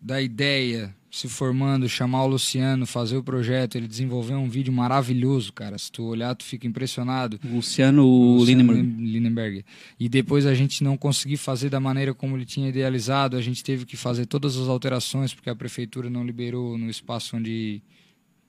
[0.00, 5.52] da ideia, se formando, chamar o Luciano, fazer o projeto, ele desenvolveu um vídeo maravilhoso,
[5.52, 5.78] cara.
[5.78, 7.38] Se tu olhar, tu fica impressionado.
[7.44, 9.12] Luciano Luciano Lindenberg.
[9.12, 9.64] Lindenberg.
[10.00, 13.62] E depois a gente não conseguir fazer da maneira como ele tinha idealizado, a gente
[13.62, 17.80] teve que fazer todas as alterações porque a prefeitura não liberou no espaço onde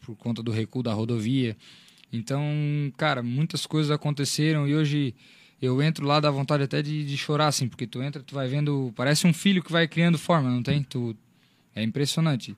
[0.03, 1.55] por conta do recuo da rodovia.
[2.11, 2.41] Então,
[2.97, 5.13] cara, muitas coisas aconteceram e hoje
[5.61, 8.47] eu entro lá dá vontade até de, de chorar assim, porque tu entra, tu vai
[8.47, 10.81] vendo, parece um filho que vai criando forma, não tem?
[10.81, 11.15] Tu
[11.75, 12.55] é impressionante.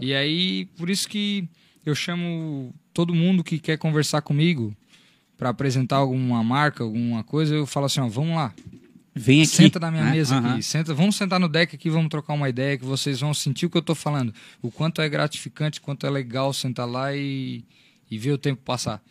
[0.00, 1.48] E aí, por isso que
[1.84, 4.74] eu chamo todo mundo que quer conversar comigo
[5.36, 8.54] para apresentar alguma marca, alguma coisa, eu falo assim, ó, vamos lá,
[9.14, 9.50] Vem aqui.
[9.50, 10.12] Senta na minha né?
[10.12, 10.52] mesa Aham.
[10.54, 10.62] aqui.
[10.62, 13.70] Senta, vamos sentar no deck aqui, vamos trocar uma ideia que vocês vão sentir o
[13.70, 14.32] que eu tô falando.
[14.62, 17.64] O quanto é gratificante, quanto é legal sentar lá e,
[18.10, 19.02] e ver o tempo passar.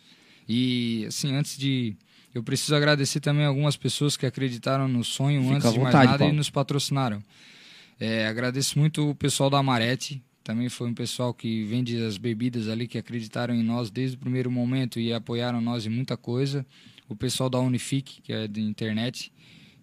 [0.48, 1.94] E assim, antes de
[2.34, 6.18] eu preciso agradecer também algumas pessoas que acreditaram no sonho Fica antes de mais nada
[6.18, 6.32] Paulo.
[6.32, 7.22] e nos patrocinaram.
[8.00, 12.66] É, agradeço muito o pessoal da Amarete, também foi um pessoal que vende as bebidas
[12.66, 16.66] ali, que acreditaram em nós desde o primeiro momento e apoiaram nós em muita coisa.
[17.08, 19.30] O pessoal da Unifique, que é de internet,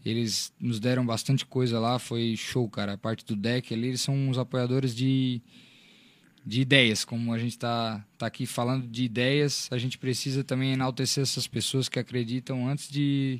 [0.04, 2.94] eles nos deram bastante coisa lá, foi show, cara.
[2.94, 5.42] A parte do deck ali, eles são uns apoiadores de,
[6.44, 10.74] de ideias, como a gente está tá aqui falando de ideias, a gente precisa também
[10.74, 13.40] enaltecer essas pessoas que acreditam antes de,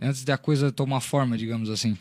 [0.00, 1.98] antes da coisa tomar forma, digamos assim.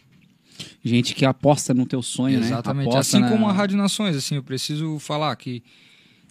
[0.84, 2.86] Gente que aposta no teu sonho, Exatamente.
[2.88, 2.92] né?
[2.92, 5.64] Aposta assim na- como a Rádio Nações, assim, eu preciso falar que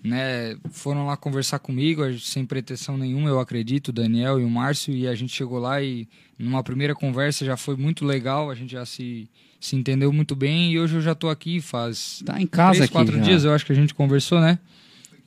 [0.05, 4.49] né, foram lá conversar comigo, a sem pretensão nenhuma, eu acredito, o Daniel e o
[4.51, 6.07] Márcio, e a gente chegou lá e
[6.39, 9.29] numa primeira conversa já foi muito legal, a gente já se,
[9.61, 12.85] se entendeu muito bem e hoje eu já tô aqui faz Tá em casa três,
[12.85, 13.23] aqui quatro já.
[13.23, 14.61] dias, eu acho que a gente conversou, né?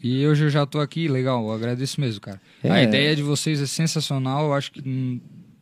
[0.02, 2.42] E hoje eu já tô aqui, legal, eu agradeço mesmo, cara.
[2.64, 2.84] A É.
[2.86, 4.82] ideia de vocês é sensacional, eu acho que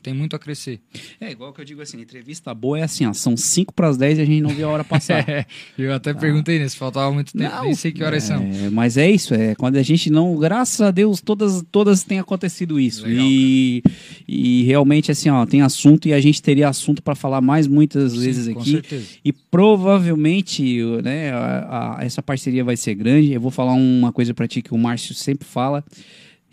[0.01, 0.79] tem muito a crescer.
[1.19, 3.97] É igual que eu digo assim, entrevista boa é assim, ó, são 5 para as
[3.97, 5.27] 10 e a gente não viu a hora passar.
[5.29, 5.45] É,
[5.77, 8.41] eu até perguntei, né, se faltava muito tempo, Não, nem sei que horas são.
[8.43, 12.19] É, mas é isso, é quando a gente não, graças a Deus, todas todas tem
[12.19, 13.05] acontecido isso.
[13.05, 13.83] Legal, e,
[14.27, 18.15] e realmente assim, ó, tem assunto e a gente teria assunto para falar mais muitas
[18.15, 18.71] vezes Sim, com aqui.
[18.71, 19.05] certeza.
[19.23, 23.31] E provavelmente, né, a- a- essa parceria vai ser grande.
[23.33, 25.83] Eu vou falar uma coisa para ti que o Márcio sempre fala,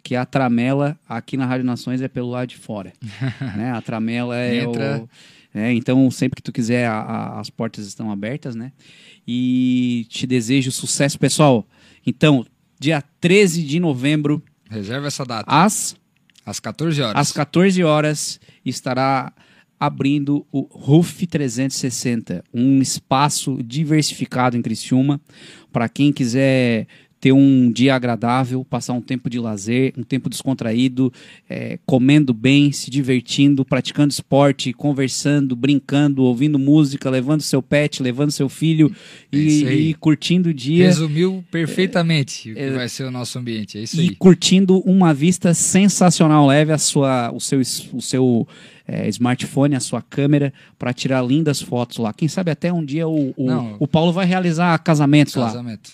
[0.02, 2.92] que a tramela aqui na Rádio Nações é pelo lado de fora.
[3.56, 3.72] né?
[3.72, 5.02] A tramela é Entra.
[5.02, 5.08] o
[5.58, 8.72] é, então, sempre que tu quiser, a- a- as portas estão abertas, né?
[9.26, 11.66] E te desejo sucesso, pessoal.
[12.06, 12.44] Então,
[12.78, 15.44] dia 13 de novembro, Reserva essa data.
[15.50, 15.96] às,
[16.44, 17.16] Às 14 horas.
[17.20, 19.32] às 14 horas, estará
[19.80, 25.20] abrindo o RUF 360, um espaço diversificado em Criciúma,
[25.72, 26.86] para quem quiser
[27.20, 31.12] ter um dia agradável, passar um tempo de lazer, um tempo descontraído,
[31.48, 38.30] é, comendo bem, se divertindo, praticando esporte, conversando, brincando, ouvindo música, levando seu pet, levando
[38.30, 38.94] seu filho
[39.32, 40.84] É e, e curtindo o dia.
[40.86, 43.78] Resumiu perfeitamente o que é- vai ser o nosso ambiente.
[43.78, 44.14] É isso e aí.
[44.16, 46.46] curtindo uma vista sensacional.
[46.46, 47.60] Leve a sua, o seu,
[47.92, 48.46] o seu
[48.86, 52.12] é, smartphone, a sua câmera, para tirar lindas fotos lá.
[52.12, 53.76] Quem sabe até um dia o, o, Não.
[53.80, 55.46] o Paulo vai realizar casamentos lá.
[55.46, 55.92] Casamento.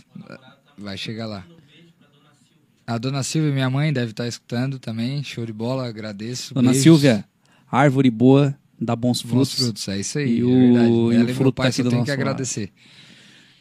[0.82, 1.44] Vai chegar lá.
[2.86, 5.22] A dona Silvia, minha mãe, deve estar escutando também.
[5.22, 6.52] Show de bola, agradeço.
[6.54, 6.82] Dona Beijos.
[6.82, 7.24] Silvia,
[7.70, 9.54] árvore boa dá bons Bons frutos.
[9.54, 10.38] frutos, é isso aí.
[10.38, 12.20] E é o- e o fruto pai tá aqui do tem nosso que lado.
[12.20, 12.70] agradecer.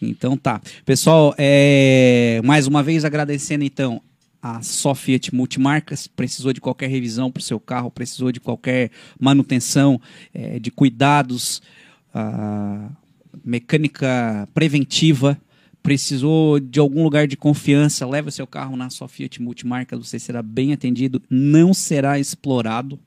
[0.01, 0.59] Então tá.
[0.84, 4.01] Pessoal, é, mais uma vez agradecendo então
[4.41, 6.07] a Só Fiat Multimarcas.
[6.07, 10.01] Precisou de qualquer revisão para o seu carro, precisou de qualquer manutenção,
[10.34, 11.61] é, de cuidados,
[12.15, 12.89] ah,
[13.45, 15.39] mecânica preventiva.
[15.84, 20.41] Precisou de algum lugar de confiança, leva seu carro na Só Fiat Multimarcas, você será
[20.41, 22.99] bem atendido, não será explorado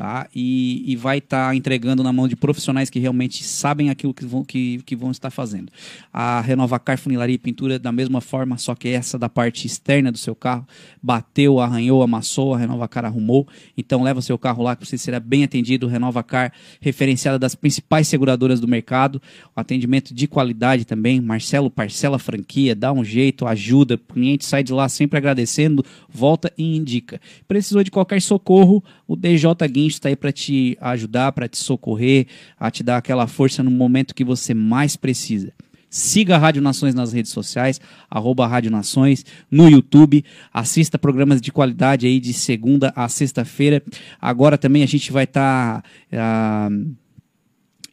[0.00, 0.26] tá?
[0.34, 4.42] E, e vai estar entregando na mão de profissionais que realmente sabem aquilo que vão,
[4.42, 5.70] que, que vão estar fazendo.
[6.10, 10.16] A Renovacar Funilaria e Pintura, da mesma forma, só que essa da parte externa do
[10.16, 10.66] seu carro,
[11.02, 13.46] bateu, arranhou, amassou, a Renovacar arrumou.
[13.76, 15.86] Então leva seu carro lá que você será bem atendido.
[15.86, 19.20] Renovacar, referenciada das principais seguradoras do mercado,
[19.54, 21.20] atendimento de qualidade também.
[21.20, 23.96] Marcelo parcela franquia, dá um jeito, ajuda.
[23.96, 27.20] O cliente sai de lá sempre agradecendo, volta e indica.
[27.46, 32.26] Precisou de qualquer socorro, o DJ Guincho está aí para te ajudar, para te socorrer,
[32.58, 35.52] a te dar aquela força no momento que você mais precisa.
[35.90, 40.24] Siga a Rádio Nações nas redes sociais, arroba Rádio Nações, no YouTube.
[40.54, 43.82] Assista programas de qualidade aí de segunda a sexta-feira.
[44.20, 45.82] Agora também a gente vai estar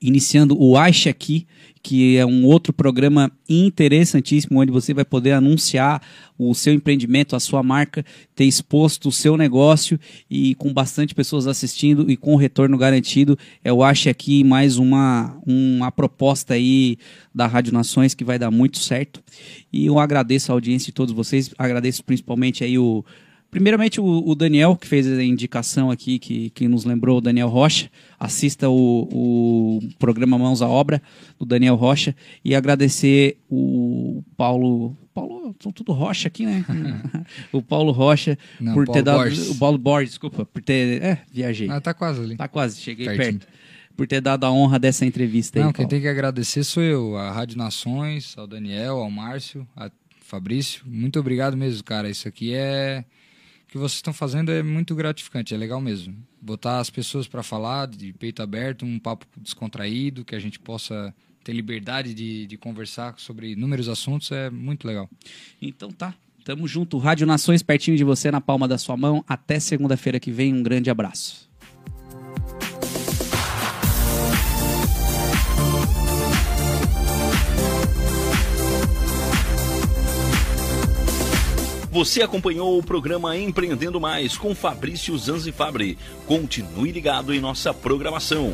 [0.01, 1.47] iniciando o Acha Aqui,
[1.81, 6.01] que é um outro programa interessantíssimo, onde você vai poder anunciar
[6.37, 11.47] o seu empreendimento, a sua marca, ter exposto o seu negócio e com bastante pessoas
[11.47, 13.37] assistindo e com retorno garantido.
[13.63, 16.97] É o Acha Aqui mais uma, uma proposta aí
[17.33, 19.23] da Rádio Nações que vai dar muito certo.
[19.71, 23.05] E eu agradeço a audiência de todos vocês, agradeço principalmente aí o
[23.49, 27.89] Primeiramente, o, Daniel, que fez a indicação aqui, que, que nos lembrou, o Daniel Rocha.
[28.19, 31.01] Assista o, o programa Mãos à Obra,
[31.39, 32.13] do Daniel Rocha.
[32.43, 34.97] E agradecer o Paulo.
[35.13, 36.63] Paulo, são tudo Rocha aqui, né?
[37.51, 39.17] o Paulo Rocha, Não, por Paulo ter dado.
[39.17, 39.49] Borges.
[39.49, 41.01] O Paulo Borges, desculpa, por ter.
[41.01, 41.69] É, viajei.
[41.69, 42.35] Ah, tá quase ali.
[42.35, 43.39] Tá quase, cheguei Pertinho.
[43.39, 43.47] perto.
[43.95, 45.63] Por ter dado a honra dessa entrevista aí.
[45.63, 45.89] Não, quem Paulo.
[45.89, 49.89] tem que agradecer sou eu, a Rádio Nações, ao Daniel, ao Márcio, a
[50.21, 50.83] Fabrício.
[50.85, 52.09] Muito obrigado mesmo, cara.
[52.09, 53.05] Isso aqui é.
[53.77, 56.17] Que vocês estão fazendo é muito gratificante, é legal mesmo.
[56.41, 61.13] Botar as pessoas para falar de peito aberto, um papo descontraído, que a gente possa
[61.43, 65.07] ter liberdade de, de conversar sobre inúmeros assuntos, é muito legal.
[65.61, 66.15] Então tá.
[66.43, 66.97] Tamo junto.
[66.97, 69.23] Rádio Nações pertinho de você, na palma da sua mão.
[69.27, 70.55] Até segunda-feira que vem.
[70.55, 71.46] Um grande abraço.
[81.91, 85.97] Você acompanhou o programa Empreendendo Mais com Fabrício Zanzifabri.
[86.25, 88.53] Continue ligado em nossa programação.